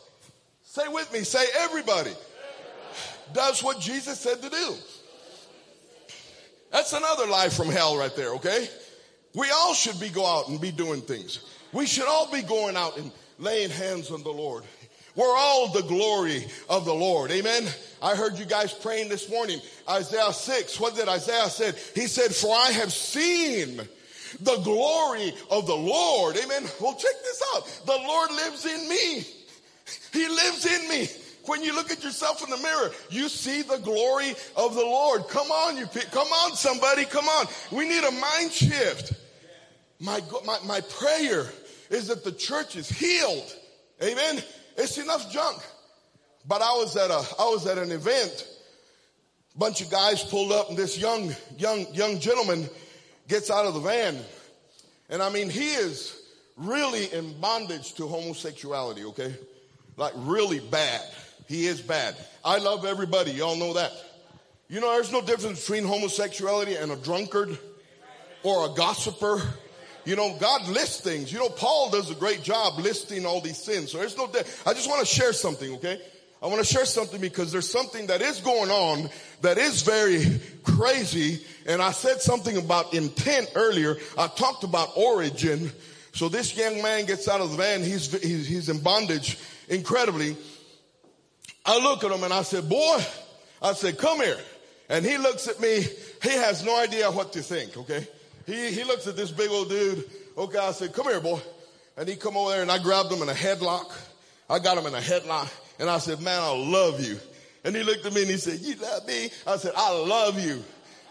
[0.64, 2.12] Say with me, say everybody
[3.34, 4.74] does what Jesus said to do.
[6.70, 8.66] That's another life from hell right there, okay?
[9.34, 11.44] We all should be go out and be doing things.
[11.74, 14.64] We should all be going out and laying hands on the Lord.
[15.14, 17.30] We're all the glory of the Lord.
[17.30, 17.66] Amen.
[18.00, 19.60] I heard you guys praying this morning.
[19.88, 20.80] Isaiah 6.
[20.80, 21.74] What did Isaiah said?
[21.94, 23.76] He said, for I have seen
[24.40, 26.36] the glory of the Lord.
[26.36, 26.64] Amen.
[26.80, 27.66] Well, check this out.
[27.84, 29.26] The Lord lives in me.
[30.12, 31.08] He lives in me.
[31.46, 35.26] When you look at yourself in the mirror, you see the glory of the Lord.
[35.28, 37.46] Come on, you come on, somebody, come on.
[37.72, 39.12] We need a mind shift.
[39.98, 41.46] My, my, my prayer
[41.90, 43.56] is that the church is healed.
[44.02, 44.42] Amen.
[44.76, 45.62] It's enough junk.
[46.46, 48.48] But I was at a, I was at an event.
[49.56, 52.68] Bunch of guys pulled up and this young, young, young gentleman
[53.28, 54.18] gets out of the van.
[55.10, 56.18] And I mean, he is
[56.56, 59.34] really in bondage to homosexuality, okay?
[59.96, 61.02] Like really bad.
[61.48, 62.16] He is bad.
[62.44, 63.32] I love everybody.
[63.32, 63.92] Y'all know that.
[64.68, 67.58] You know, there's no difference between homosexuality and a drunkard
[68.42, 69.42] or a gossiper
[70.04, 71.32] you know, God lists things.
[71.32, 73.92] You know, Paul does a great job listing all these sins.
[73.92, 74.30] So there's no,
[74.66, 76.00] I just want to share something, okay?
[76.42, 79.08] I want to share something because there's something that is going on
[79.42, 81.44] that is very crazy.
[81.66, 83.96] And I said something about intent earlier.
[84.18, 85.70] I talked about origin.
[86.12, 87.82] So this young man gets out of the van.
[87.82, 89.38] He's, he's, he's in bondage
[89.68, 90.36] incredibly.
[91.64, 92.98] I look at him and I said, boy,
[93.62, 94.38] I said, come here.
[94.88, 95.86] And he looks at me.
[96.22, 98.06] He has no idea what to think, okay?
[98.46, 100.04] He, he looks at this big old dude.
[100.36, 101.40] Okay, I said, come here, boy.
[101.96, 103.92] And he come over there and I grabbed him in a headlock.
[104.48, 107.18] I got him in a headlock and I said, man, I love you.
[107.64, 109.30] And he looked at me and he said, you love me?
[109.46, 110.62] I said, I love you.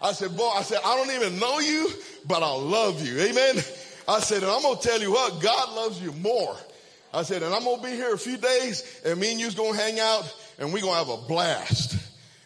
[0.01, 1.89] I said, boy, I said, I don't even know you,
[2.27, 3.19] but I love you.
[3.19, 3.55] Amen.
[4.07, 6.57] I said, and I'm going to tell you what, God loves you more.
[7.13, 9.55] I said, and I'm going to be here a few days and me and you's
[9.55, 11.97] going to hang out and we're going to have a blast.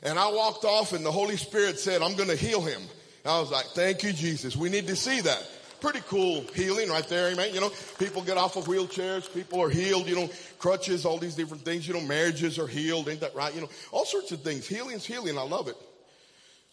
[0.04, 2.82] And I walked off and the Holy Spirit said, I'm going to heal him.
[3.26, 4.56] I was like, thank you, Jesus.
[4.56, 5.46] We need to see that.
[5.82, 7.54] Pretty cool healing right there, amen.
[7.54, 11.36] You know, people get off of wheelchairs, people are healed, you know, crutches, all these
[11.36, 13.54] different things, you know, marriages are healed, ain't that right?
[13.54, 14.66] You know, all sorts of things.
[14.66, 15.38] Healing's healing.
[15.38, 15.76] I love it.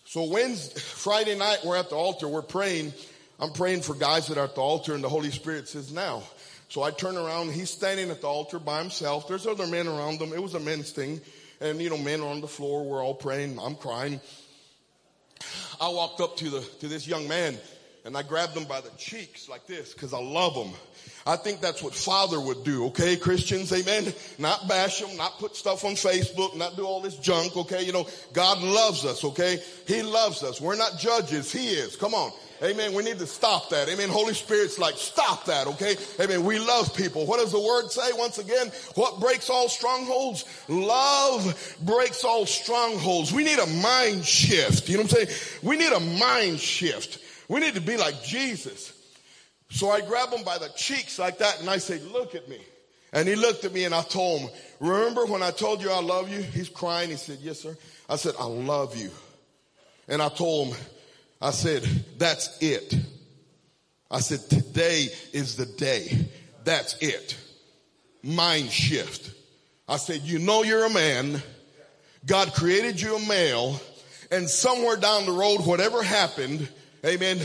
[0.04, 2.92] So Wednesday, Friday night, we're at the altar, we're praying.
[3.40, 6.22] I'm praying for guys that are at the altar and the Holy Spirit says now.
[6.68, 9.28] So I turn around, he's standing at the altar by himself.
[9.28, 10.32] There's other men around him.
[10.32, 11.20] It was a men's thing.
[11.60, 12.84] And you know, men are on the floor.
[12.84, 13.58] We're all praying.
[13.60, 14.20] I'm crying.
[15.80, 17.58] I walked up to the, to this young man
[18.04, 20.72] and I grabbed him by the cheeks like this because I love him.
[21.24, 24.12] I think that's what father would do, okay, Christians, amen?
[24.38, 27.84] Not bash them, not put stuff on Facebook, not do all this junk, okay?
[27.84, 29.62] You know, God loves us, okay?
[29.86, 30.60] He loves us.
[30.60, 31.94] We're not judges, He is.
[31.94, 32.32] Come on.
[32.62, 32.92] Amen.
[32.92, 33.88] We need to stop that.
[33.88, 34.08] Amen.
[34.08, 35.66] Holy Spirit's like, stop that.
[35.66, 35.96] Okay.
[36.20, 36.44] Amen.
[36.44, 37.26] We love people.
[37.26, 38.70] What does the word say once again?
[38.94, 40.44] What breaks all strongholds?
[40.68, 43.32] Love breaks all strongholds.
[43.32, 44.88] We need a mind shift.
[44.88, 45.38] You know what I'm saying?
[45.62, 47.18] We need a mind shift.
[47.48, 48.92] We need to be like Jesus.
[49.70, 52.60] So I grab him by the cheeks like that and I say, look at me.
[53.12, 54.50] And he looked at me and I told him,
[54.80, 56.42] remember when I told you I love you?
[56.42, 57.10] He's crying.
[57.10, 57.76] He said, yes, sir.
[58.08, 59.10] I said, I love you.
[60.08, 60.76] And I told him,
[61.42, 61.82] I said,
[62.18, 62.94] that's it.
[64.08, 66.28] I said, today is the day.
[66.64, 67.36] That's it.
[68.22, 69.32] Mind shift.
[69.88, 71.42] I said, you know you're a man.
[72.24, 73.80] God created you a male
[74.30, 76.68] and somewhere down the road, whatever happened,
[77.04, 77.38] amen,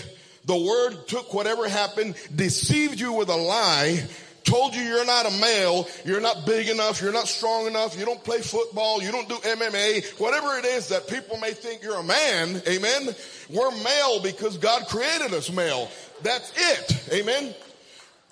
[0.46, 4.08] the word took whatever happened, deceived you with a lie,
[4.48, 8.06] told you you're not a male, you're not big enough, you're not strong enough, you
[8.06, 12.00] don't play football, you don't do MMA, whatever it is that people may think you're
[12.00, 13.16] a man, amen.
[13.50, 15.90] We're male because God created us male.
[16.24, 17.54] That's it, amen.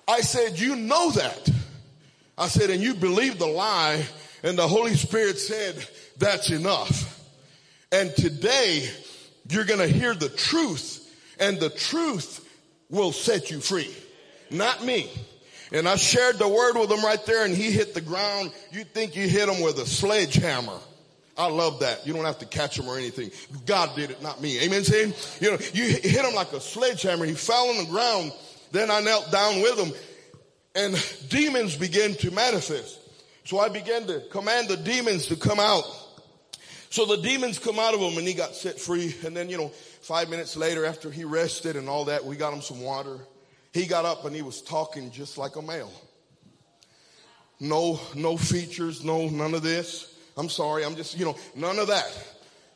[0.08, 1.48] I said, you know that.
[2.38, 4.04] I said, and you believe the lie
[4.42, 5.86] and the Holy Spirit said,
[6.18, 7.12] that's enough.
[7.92, 8.88] And today
[9.48, 11.02] you're to hear the truth
[11.38, 12.42] and the truth
[12.90, 13.94] will set you free.
[14.50, 15.10] Not me.
[15.72, 18.52] And I shared the word with him right there and he hit the ground.
[18.70, 20.78] You think you hit him with a sledgehammer.
[21.36, 22.06] I love that.
[22.06, 23.30] You don't have to catch him or anything.
[23.66, 24.60] God did it, not me.
[24.60, 24.84] Amen.
[24.84, 27.26] Saying, you know, you hit him like a sledgehammer.
[27.26, 28.32] He fell on the ground.
[28.72, 29.92] Then I knelt down with him
[30.76, 33.00] and demons began to manifest.
[33.44, 35.84] So I began to command the demons to come out.
[36.90, 39.14] So the demons come out of him and he got set free.
[39.24, 39.68] And then, you know,
[40.02, 43.18] five minutes later after he rested and all that, we got him some water.
[43.76, 45.92] He got up and he was talking just like a male.
[47.60, 50.14] No, no features, no, none of this.
[50.34, 52.10] I'm sorry, I'm just, you know, none of that.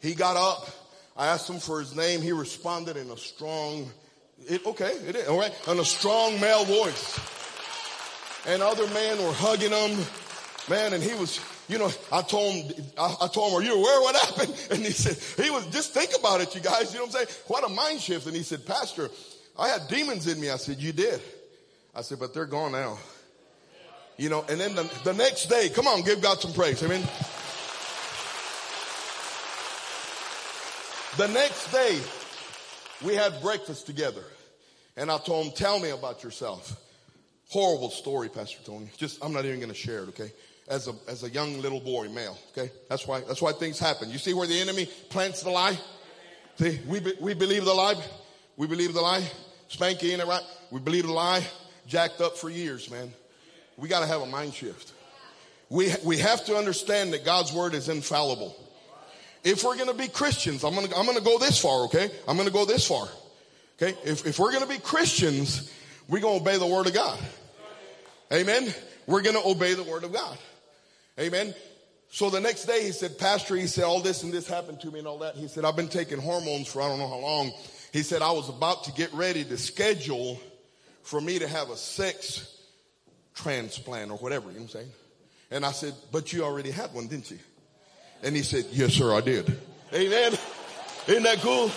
[0.03, 0.69] He got up.
[1.17, 2.21] I asked him for his name.
[2.21, 3.91] He responded in a strong,
[4.47, 7.19] it, okay, it is, all right, in a strong male voice.
[8.47, 10.05] And other men were hugging him,
[10.69, 13.75] man, and he was, you know, I told him, I, I, told him, are you
[13.75, 14.55] aware what happened?
[14.71, 17.27] And he said, he was, just think about it, you guys, you know what I'm
[17.27, 17.39] saying?
[17.47, 18.27] What a mind shift.
[18.27, 19.09] And he said, Pastor,
[19.61, 20.49] I had demons in me.
[20.49, 21.21] I said, you did.
[21.95, 22.99] I said, but they're gone now.
[24.17, 26.83] You know, and then the, the next day, come on, give God some praise.
[26.83, 27.03] I mean,
[31.19, 32.01] the next day,
[33.05, 34.25] we had breakfast together.
[34.97, 36.77] And I told him, tell me about yourself.
[37.51, 38.91] Horrible story, Pastor Tony.
[38.97, 40.33] Just, I'm not even going to share it, okay?
[40.69, 42.71] As a, as a young little boy, male, okay?
[42.89, 44.09] That's why, that's why things happen.
[44.11, 45.79] You see where the enemy plants the lie?
[46.57, 48.03] See, we, be, we believe the lie.
[48.57, 49.27] We believe the lie.
[49.71, 50.43] Spanky, ain't it right?
[50.71, 51.47] We believe a lie,
[51.87, 53.13] jacked up for years, man.
[53.77, 54.93] We got to have a mind shift.
[55.69, 58.57] We, we have to understand that God's word is infallible.
[59.45, 61.85] If we're going to be Christians, I'm going to, I'm going to go this far,
[61.85, 62.11] okay?
[62.29, 63.09] I'm going to go this far.
[63.81, 63.97] Okay?
[64.05, 65.73] If, if we're going to be Christians,
[66.09, 67.19] we're going to obey the word of God.
[68.33, 68.75] Amen?
[69.07, 70.37] We're going to obey the word of God.
[71.19, 71.55] Amen?
[72.11, 74.91] So the next day he said, Pastor, he said, all this and this happened to
[74.91, 75.37] me and all that.
[75.37, 77.53] He said, I've been taking hormones for I don't know how long.
[77.93, 80.41] He said, I was about to get ready to schedule
[81.03, 82.57] for me to have a sex
[83.35, 84.93] transplant or whatever, you know what I'm saying?
[85.51, 87.39] And I said, but you already had one, didn't you?
[88.23, 89.47] And he said, yes, sir, I did.
[89.93, 90.33] Amen.
[91.09, 91.71] Isn't that cool?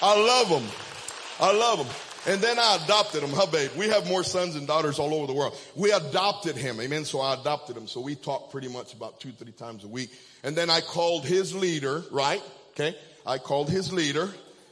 [0.00, 0.70] I love them.
[1.40, 1.88] I love them.
[2.26, 3.30] And then I adopted him.
[3.30, 3.70] Huh, babe?
[3.76, 5.58] We have more sons and daughters all over the world.
[5.74, 6.80] We adopted him.
[6.80, 7.04] Amen.
[7.04, 7.86] So I adopted him.
[7.86, 10.10] So we talk pretty much about two, three times a week.
[10.42, 12.42] And then I called his leader, right?
[12.70, 12.96] Okay.
[13.26, 14.30] I called his leader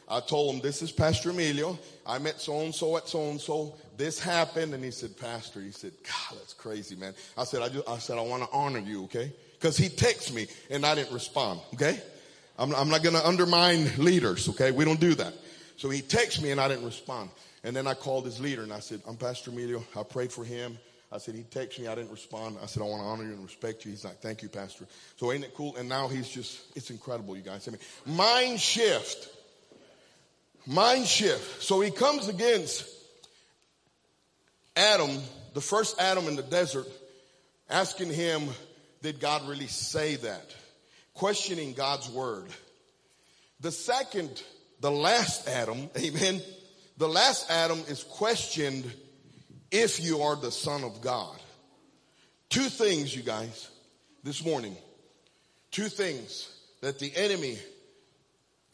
[0.09, 1.79] I told him, this is Pastor Emilio.
[2.07, 3.75] I met so and so at so and so.
[3.97, 4.73] This happened.
[4.73, 7.15] And he said, Pastor, he said, God, that's crazy, man.
[7.37, 9.05] I said, I just, I said, I want to honor you.
[9.05, 9.33] Okay.
[9.59, 11.61] Cause he texted me and I didn't respond.
[11.75, 12.01] Okay.
[12.59, 14.49] I'm, I'm not going to undermine leaders.
[14.51, 14.71] Okay.
[14.71, 15.35] We don't do that.
[15.77, 17.31] So he texted me and I didn't respond.
[17.65, 19.83] And then I called his leader and I said, I'm Pastor Emilio.
[19.97, 20.79] I prayed for him.
[21.11, 21.89] I said, he texted me.
[21.89, 22.59] I didn't respond.
[22.63, 23.91] I said, I want to honor you and respect you.
[23.91, 24.87] He's like, thank you, Pastor.
[25.17, 25.75] So ain't it cool?
[25.77, 27.67] And now he's just, it's incredible, you guys.
[27.67, 29.36] I mean, mind shift.
[30.67, 31.63] Mind shift.
[31.63, 32.85] So he comes against
[34.75, 35.19] Adam,
[35.55, 36.87] the first Adam in the desert,
[37.71, 38.49] asking him,
[39.03, 40.55] did God really say that?
[41.15, 42.49] Questioning God's word.
[43.61, 44.43] The second,
[44.81, 46.43] the last Adam, amen.
[46.99, 48.91] The last Adam is questioned
[49.71, 51.39] if you are the son of God.
[52.49, 53.69] Two things, you guys,
[54.25, 54.77] this morning.
[55.71, 56.49] Two things
[56.81, 57.59] that the enemy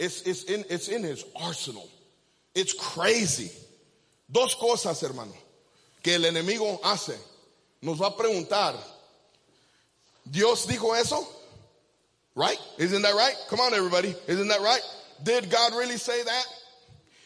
[0.02, 1.88] it's, it's, in, it's in his arsenal.
[2.56, 3.52] It's crazy.
[4.30, 5.32] Dos cosas, hermano,
[6.02, 7.16] que el enemigo hace.
[7.80, 8.76] Nos va a preguntar,
[10.28, 11.24] ¿Dios dijo eso?
[12.34, 12.58] Right?
[12.78, 13.34] Isn't that right?
[13.48, 14.14] Come on, everybody.
[14.26, 14.80] Isn't that right?
[15.22, 16.44] Did God really say that?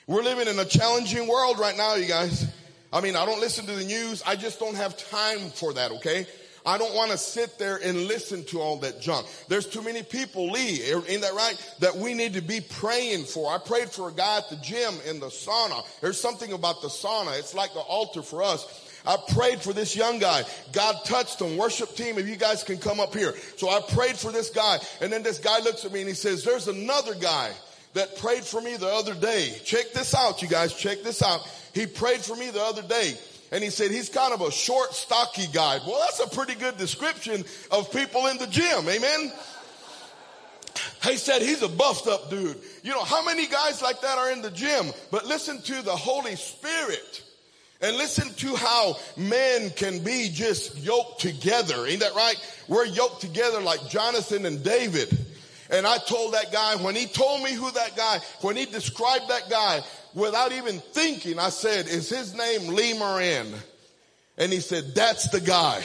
[0.06, 2.46] We're living in a challenging world right now, you guys.
[2.92, 4.22] I mean, I don't listen to the news.
[4.26, 6.26] I just don't have time for that, okay?
[6.66, 9.26] I don't want to sit there and listen to all that junk.
[9.48, 11.76] There's too many people, Lee, ain't that right?
[11.78, 13.52] That we need to be praying for.
[13.52, 15.86] I prayed for a guy at the gym in the sauna.
[16.00, 17.38] There's something about the sauna.
[17.38, 18.82] It's like the altar for us.
[19.06, 20.42] I prayed for this young guy.
[20.72, 21.56] God touched him.
[21.56, 23.34] Worship team, if you guys can come up here.
[23.56, 24.78] So I prayed for this guy.
[25.00, 27.52] And then this guy looks at me and he says, there's another guy
[27.94, 29.56] that prayed for me the other day.
[29.64, 30.74] Check this out, you guys.
[30.74, 31.48] Check this out.
[31.72, 33.14] He prayed for me the other day.
[33.52, 35.78] And he said, he's kind of a short, stocky guy.
[35.86, 38.88] Well, that's a pretty good description of people in the gym.
[38.88, 39.32] Amen.
[41.04, 42.58] He said he's a buffed up dude.
[42.82, 44.86] You know, how many guys like that are in the gym?
[45.10, 47.22] But listen to the Holy Spirit.
[47.80, 51.86] And listen to how men can be just yoked together.
[51.86, 52.36] Ain't that right?
[52.68, 55.16] We're yoked together like Jonathan and David.
[55.68, 59.28] And I told that guy, when he told me who that guy, when he described
[59.28, 59.82] that guy,
[60.16, 63.46] without even thinking, I said, is his name Lee Moran?
[64.38, 65.78] And he said, that's the guy.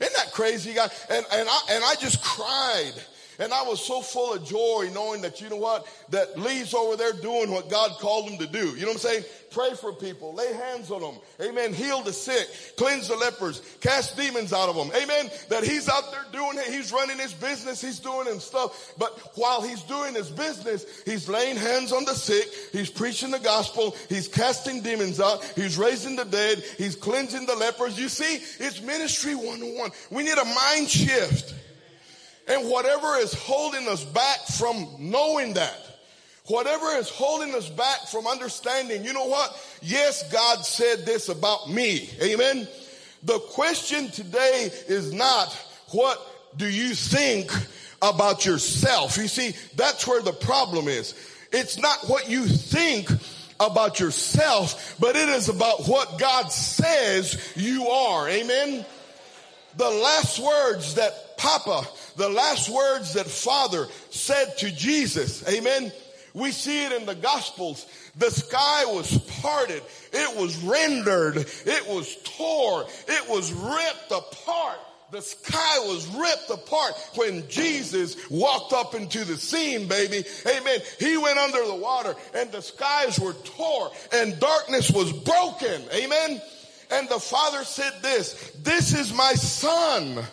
[0.00, 0.88] Isn't that crazy guy?
[1.10, 2.92] And, and I, and I just cried.
[3.38, 6.96] And I was so full of joy knowing that, you know what, that Lee's over
[6.96, 8.70] there doing what God called him to do.
[8.70, 9.24] You know what I'm saying?
[9.50, 11.14] Pray for people, lay hands on them.
[11.40, 11.72] Amen.
[11.72, 14.90] Heal the sick, cleanse the lepers, cast demons out of them.
[14.94, 15.30] Amen.
[15.48, 16.66] That he's out there doing it.
[16.66, 17.80] He's running his business.
[17.80, 18.92] He's doing and stuff.
[18.98, 22.46] But while he's doing his business, he's laying hands on the sick.
[22.72, 23.96] He's preaching the gospel.
[24.08, 25.44] He's casting demons out.
[25.54, 26.62] He's raising the dead.
[26.76, 27.98] He's cleansing the lepers.
[27.98, 29.92] You see, it's ministry 101.
[30.10, 31.54] We need a mind shift.
[32.48, 35.76] And whatever is holding us back from knowing that,
[36.46, 39.54] whatever is holding us back from understanding, you know what?
[39.82, 42.08] Yes, God said this about me.
[42.22, 42.66] Amen.
[43.22, 45.52] The question today is not
[45.90, 46.18] what
[46.56, 47.50] do you think
[48.00, 49.18] about yourself?
[49.18, 51.14] You see, that's where the problem is.
[51.52, 53.10] It's not what you think
[53.60, 58.28] about yourself, but it is about what God says you are.
[58.28, 58.84] Amen.
[59.76, 61.86] The last words that Papa
[62.16, 65.48] the last words that Father said to Jesus.
[65.48, 65.92] Amen.
[66.34, 67.86] We see it in the Gospels.
[68.16, 69.82] The sky was parted.
[70.12, 71.36] It was rendered.
[71.38, 72.84] It was tore.
[73.08, 74.78] It was ripped apart.
[75.10, 80.22] The sky was ripped apart when Jesus walked up into the scene, baby.
[80.46, 80.80] Amen.
[80.98, 85.82] He went under the water and the skies were tore and darkness was broken.
[85.94, 86.42] Amen.
[86.90, 90.24] And the father said this, this is my son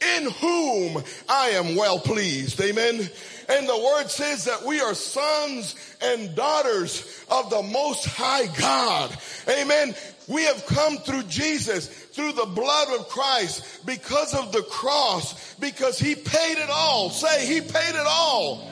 [0.00, 2.60] in whom I am well pleased.
[2.60, 3.08] Amen.
[3.48, 9.16] And the word says that we are sons and daughters of the most high God.
[9.48, 9.94] Amen.
[10.28, 15.98] We have come through Jesus, through the blood of Christ, because of the cross, because
[15.98, 17.10] he paid it all.
[17.10, 18.68] Say, he paid it all.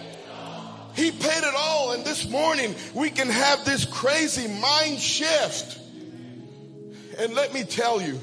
[0.97, 1.93] He paid it all.
[1.93, 5.79] And this morning we can have this crazy mind shift.
[7.19, 8.21] And let me tell you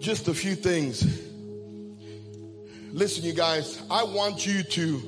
[0.00, 1.25] just a few things
[2.96, 5.02] Listen, you guys, I want you to,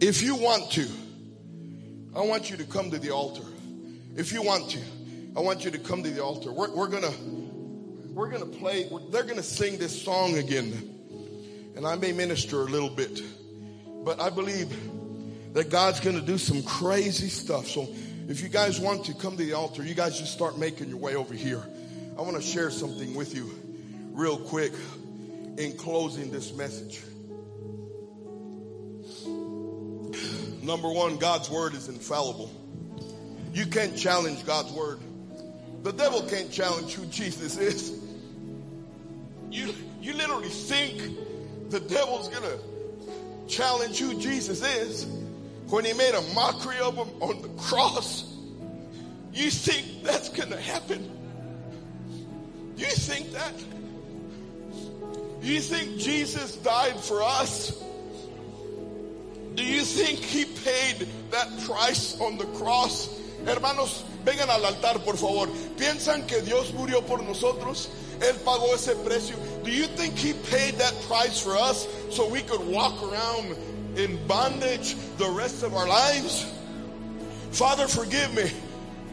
[0.00, 0.88] if you want to,
[2.16, 3.42] I want you to come to the altar.
[4.16, 4.78] If you want to,
[5.36, 6.50] I want you to come to the altar.
[6.50, 7.12] We're, we're gonna,
[8.14, 11.74] we're gonna play, they're gonna sing this song again.
[11.76, 13.20] And I may minister a little bit,
[14.02, 14.74] but I believe
[15.52, 17.66] that God's gonna do some crazy stuff.
[17.66, 17.86] So
[18.28, 20.96] if you guys want to come to the altar, you guys just start making your
[20.96, 21.62] way over here.
[22.18, 23.50] I want to share something with you
[24.14, 24.72] real quick
[25.58, 27.02] in closing this message.
[30.62, 32.50] Number one, God's word is infallible.
[33.52, 35.00] You can't challenge God's word.
[35.82, 38.00] The devil can't challenge who Jesus is.
[39.50, 42.58] You, you literally think the devil's gonna
[43.48, 45.06] challenge who Jesus is
[45.68, 48.32] when he made a mockery of him on the cross.
[49.32, 51.10] You think that's gonna happen?
[52.76, 53.54] You think that?
[55.40, 57.82] Do you think Jesus died for us?
[59.54, 63.08] Do you think he paid that price on the cross?
[63.44, 65.46] Hermanos, vengan al altar, por favor.
[65.76, 67.88] ¿Piensan que Dios murió por nosotros?
[68.20, 69.36] Él pagó ese precio.
[69.62, 73.56] Do you think he paid that price for us so we could walk around
[73.96, 76.46] in bondage the rest of our lives?
[77.52, 78.50] Father, forgive me.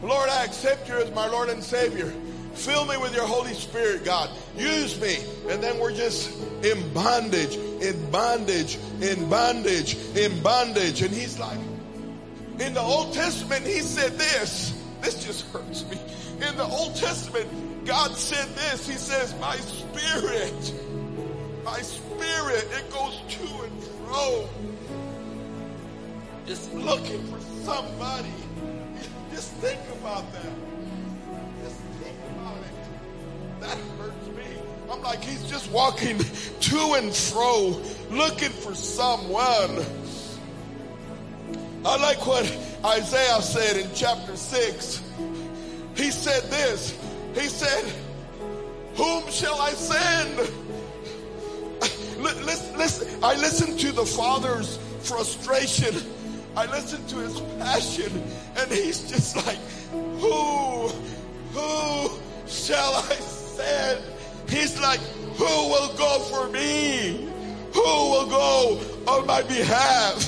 [0.02, 2.12] Lord, I accept you as my Lord and Savior.
[2.56, 4.30] Fill me with your Holy Spirit, God.
[4.56, 5.18] Use me.
[5.48, 6.30] And then we're just
[6.64, 11.02] in bondage, in bondage, in bondage, in bondage.
[11.02, 11.58] And he's like,
[12.58, 14.82] in the Old Testament, he said this.
[15.02, 15.98] This just hurts me.
[16.48, 18.88] In the Old Testament, God said this.
[18.88, 20.74] He says, my spirit,
[21.62, 24.48] my spirit, it goes to and fro.
[26.46, 28.32] Just looking for somebody.
[29.30, 30.75] Just think about that.
[33.66, 34.44] That hurts me.
[34.90, 36.18] I'm like, he's just walking
[36.60, 39.84] to and fro, looking for someone.
[41.84, 42.44] I like what
[42.84, 45.02] Isaiah said in chapter 6.
[45.96, 46.98] He said this.
[47.34, 47.84] He said,
[48.96, 50.38] Whom shall I send?
[52.18, 55.94] Listen, listen, I listened to the Father's frustration.
[56.56, 58.22] I listened to his passion,
[58.56, 59.58] and he's just like,
[60.18, 60.88] Who,
[61.52, 62.10] who
[62.46, 63.14] shall I
[63.56, 64.02] said,
[64.48, 65.00] He's like,
[65.38, 67.28] Who will go for me?
[67.72, 70.22] Who will go on my behalf?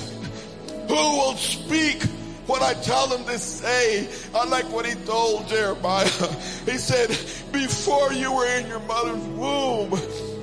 [0.89, 2.03] Who will speak
[2.49, 4.09] what I tell them to say.
[4.35, 6.09] I like what he told Jeremiah.
[6.65, 7.09] He said,
[7.53, 9.93] before you were in your mother's womb,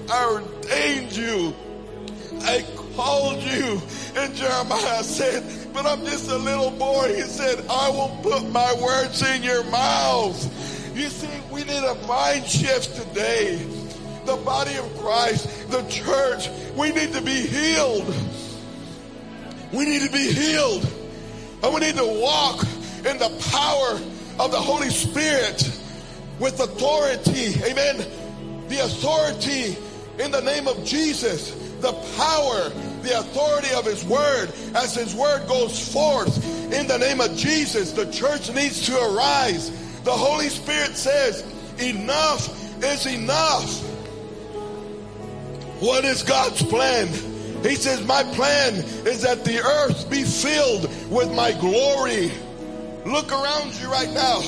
[0.10, 1.54] I ordained you.
[2.42, 2.64] I
[2.96, 3.82] called you.
[4.16, 7.16] And Jeremiah said, but I'm just a little boy.
[7.16, 10.75] He said, I will put my words in your mouth.
[10.96, 13.58] You see, we need a mind shift today.
[14.26, 18.16] The body of Christ, the church, we need to be healed.
[19.74, 20.88] We need to be healed.
[21.62, 22.62] And we need to walk
[23.00, 24.00] in the power
[24.40, 25.70] of the Holy Spirit
[26.40, 27.62] with authority.
[27.66, 27.98] Amen.
[28.70, 29.76] The authority
[30.18, 31.52] in the name of Jesus.
[31.82, 32.70] The power,
[33.04, 36.42] the authority of His Word as His Word goes forth
[36.72, 37.92] in the name of Jesus.
[37.92, 39.72] The church needs to arise.
[40.06, 41.44] The Holy Spirit says,
[41.80, 42.48] enough
[42.84, 43.82] is enough.
[45.82, 47.08] What is God's plan?
[47.64, 52.32] He says, my plan is that the earth be filled with my glory.
[53.04, 54.42] Look around you right now.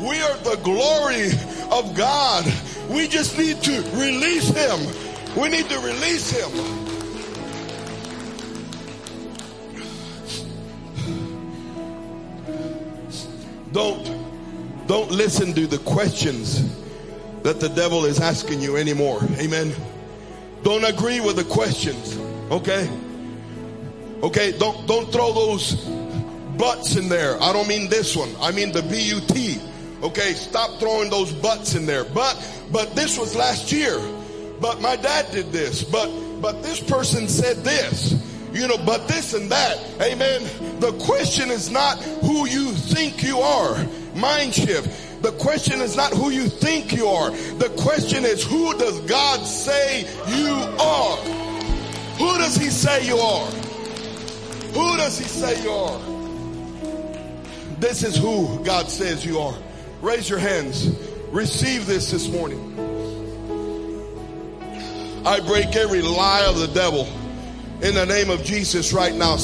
[0.00, 1.30] We are the glory
[1.70, 2.44] of God.
[2.90, 4.80] We just need to release Him.
[5.40, 6.50] We need to release Him.
[13.70, 14.13] Don't,
[14.86, 16.62] don't listen to the questions
[17.42, 19.20] that the devil is asking you anymore.
[19.38, 19.72] Amen.
[20.62, 22.16] Don't agree with the questions.
[22.50, 22.90] Okay?
[24.22, 25.74] Okay, don't don't throw those
[26.56, 27.40] butts in there.
[27.42, 28.30] I don't mean this one.
[28.40, 29.60] I mean the B-U-T.
[30.02, 32.04] Okay, stop throwing those butts in there.
[32.04, 32.34] But
[32.72, 34.00] but this was last year.
[34.60, 35.84] But my dad did this.
[35.84, 36.08] But
[36.40, 38.14] but this person said this.
[38.52, 39.78] You know, but this and that.
[40.00, 40.80] Amen.
[40.80, 43.76] The question is not who you think you are.
[44.14, 45.22] Mind shift.
[45.22, 47.30] The question is not who you think you are.
[47.30, 51.16] The question is who does God say you are?
[52.18, 53.46] Who does he say you are?
[53.46, 56.00] Who does he say you are?
[57.80, 59.54] This is who God says you are.
[60.00, 60.88] Raise your hands.
[61.30, 62.60] Receive this this morning.
[65.26, 67.08] I break every lie of the devil
[67.82, 69.36] in the name of Jesus right now.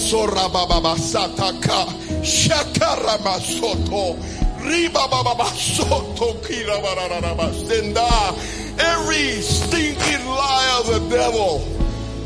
[8.78, 11.58] Every stinking lie of the devil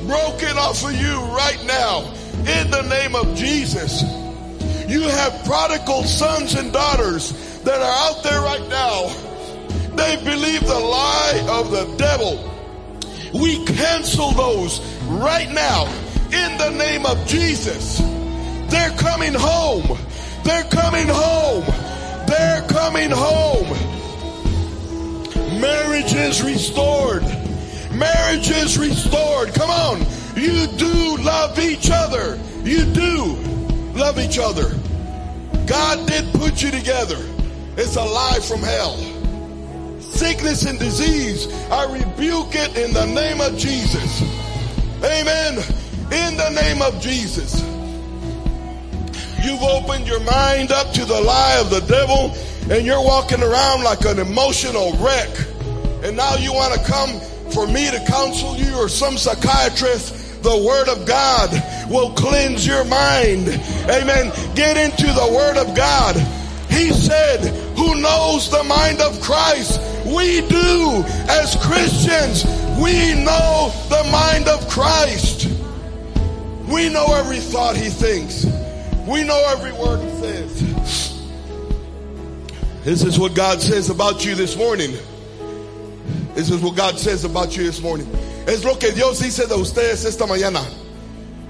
[0.07, 4.03] broken off of you right now in the name of Jesus.
[4.89, 7.33] You have prodigal sons and daughters
[7.63, 9.09] that are out there right now.
[9.97, 12.51] They believe the lie of the devil.
[13.33, 15.87] We cancel those right now
[16.27, 17.99] in the name of Jesus.
[18.71, 19.99] They're coming home.
[20.45, 21.65] They're coming home.
[22.27, 23.69] They're coming home.
[25.61, 27.23] Marriage is restored.
[27.93, 29.55] Marriage is restored.
[29.55, 30.01] Come on.
[30.37, 32.39] You do love each other.
[32.65, 33.37] You do
[33.95, 34.71] love each other.
[35.67, 37.19] God did put you together.
[37.77, 38.97] It's a lie from hell.
[40.01, 44.23] Sickness and disease, I rebuke it in the name of Jesus.
[45.03, 45.59] Amen.
[46.13, 47.74] In the name of Jesus.
[49.45, 52.35] You've opened your mind up to the lie of the devil
[52.75, 55.29] and you're walking around like an emotional wreck.
[56.03, 57.21] And now you want to come
[57.53, 61.51] for me to counsel you or some psychiatrist, the word of God
[61.91, 63.49] will cleanse your mind.
[63.89, 64.33] Amen.
[64.55, 66.17] Get into the word of God.
[66.71, 67.41] He said,
[67.77, 69.79] who knows the mind of Christ?
[70.07, 72.45] We do as Christians.
[72.81, 75.49] We know the mind of Christ.
[76.67, 78.54] We know every thought he thinks.
[79.07, 81.15] We know every word he says.
[82.85, 84.93] This is what God says about you this morning.
[86.35, 88.09] This is what God says about you this morning.
[88.47, 90.65] Es lo que Dios dice de ustedes esta mañana.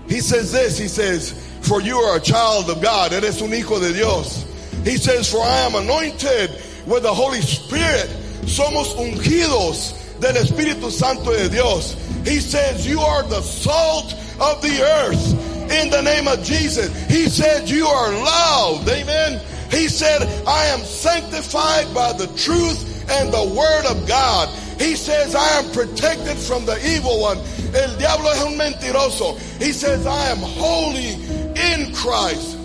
[0.09, 1.33] He says this, he says,
[1.63, 3.13] for you are a child of God.
[3.13, 4.45] Eres un hijo de Dios.
[4.85, 6.51] He says, for I am anointed
[6.87, 8.09] with the Holy Spirit.
[8.47, 11.95] Somos ungidos del Espíritu Santo de Dios.
[12.25, 16.89] He says, you are the salt of the earth in the name of Jesus.
[17.09, 18.89] He said, you are loved.
[18.89, 19.41] Amen.
[19.71, 24.49] He said, I am sanctified by the truth and the word of God.
[24.79, 27.39] He says, I am protected from the evil one.
[27.75, 29.39] El diablo es un mentiroso.
[29.61, 31.15] He says, I am holy
[31.55, 32.59] in Christ.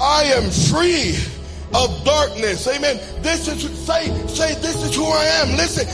[0.00, 1.16] I am free
[1.74, 2.66] of darkness.
[2.68, 2.96] Amen.
[3.22, 5.56] This is, say, say, this is who I am.
[5.56, 5.86] Listen,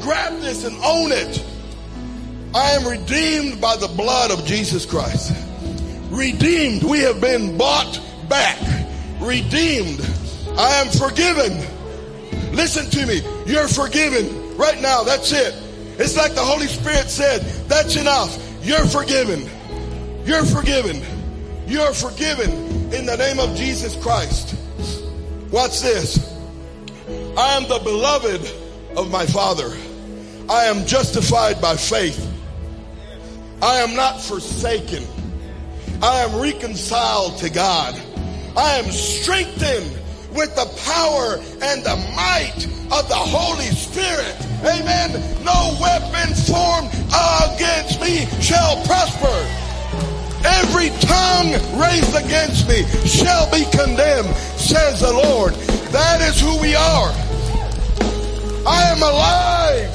[0.00, 1.44] grab this and own it.
[2.54, 5.32] I am redeemed by the blood of Jesus Christ.
[6.12, 6.84] Redeemed.
[6.84, 7.98] We have been bought
[8.28, 8.58] back.
[9.18, 10.00] Redeemed.
[10.58, 11.58] I am forgiven.
[12.54, 13.22] Listen to me.
[13.46, 15.04] You're forgiven right now.
[15.04, 15.54] That's it.
[15.98, 18.38] It's like the Holy Spirit said, that's enough.
[18.62, 19.48] You're forgiven.
[20.26, 21.02] You're forgiven.
[21.66, 22.50] You're forgiven
[22.92, 24.54] in the name of Jesus Christ.
[25.50, 26.18] Watch this.
[27.38, 28.52] I am the beloved
[28.98, 29.74] of my Father.
[30.50, 32.28] I am justified by faith.
[33.62, 35.06] I am not forsaken.
[36.02, 37.94] I am reconciled to God.
[38.56, 39.96] I am strengthened
[40.34, 44.34] with the power and the might of the Holy Spirit.
[44.66, 45.12] Amen.
[45.44, 46.90] No weapon formed
[47.54, 49.30] against me shall prosper.
[50.44, 55.54] Every tongue raised against me shall be condemned, says the Lord.
[55.94, 57.14] That is who we are.
[58.66, 59.90] I am alive.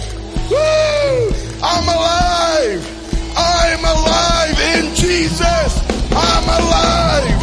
[0.49, 1.35] Woo!
[1.61, 2.97] I'm alive.
[3.35, 5.86] I'm alive in Jesus.
[6.17, 7.37] I'm alive.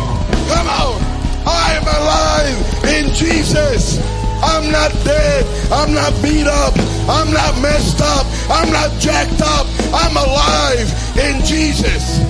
[0.50, 0.98] Come on.
[1.46, 3.98] I'm alive in Jesus.
[4.42, 5.46] I'm not dead.
[5.72, 6.74] I'm not beat up.
[7.08, 8.26] I'm not messed up.
[8.50, 9.66] I'm not jacked up.
[9.94, 12.20] I'm alive in Jesus.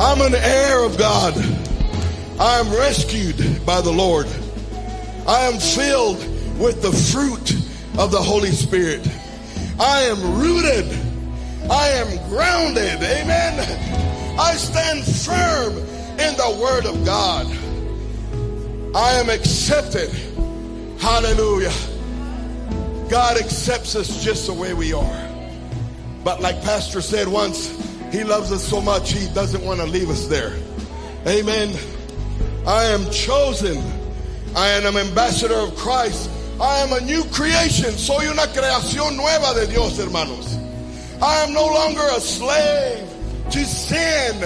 [0.00, 1.34] I'm an heir of God.
[2.40, 4.26] I am rescued by the Lord.
[5.28, 6.18] I am filled
[6.58, 7.52] with the fruit
[7.98, 9.08] of the Holy Spirit.
[9.78, 11.11] I am rooted.
[11.70, 13.02] I am grounded.
[13.02, 14.38] Amen.
[14.38, 15.76] I stand firm
[16.18, 17.46] in the Word of God.
[18.94, 20.10] I am accepted.
[21.00, 21.72] Hallelujah.
[23.08, 25.28] God accepts us just the way we are.
[26.24, 27.68] But like Pastor said once,
[28.10, 30.52] He loves us so much, He doesn't want to leave us there.
[31.26, 31.76] Amen.
[32.66, 33.82] I am chosen.
[34.54, 36.30] I am an ambassador of Christ.
[36.60, 37.92] I am a new creation.
[37.92, 40.61] Soy una creación nueva de Dios, hermanos.
[41.22, 43.08] I am no longer a slave
[43.52, 44.40] to sin,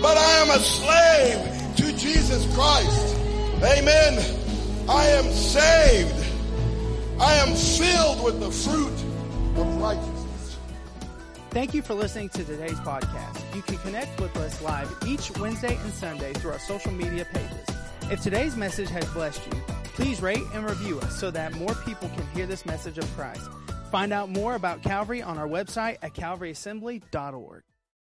[0.00, 3.16] but I am a slave to Jesus Christ.
[3.56, 4.18] Amen.
[4.88, 6.14] I am saved.
[7.18, 8.92] I am filled with the fruit
[9.60, 10.58] of righteousness.
[11.50, 13.56] Thank you for listening to today's podcast.
[13.56, 17.76] You can connect with us live each Wednesday and Sunday through our social media pages.
[18.12, 19.60] If today's message has blessed you,
[19.94, 23.50] please rate and review us so that more people can hear this message of Christ.
[23.92, 27.62] Find out more about Calvary on our website at calvaryassembly.org.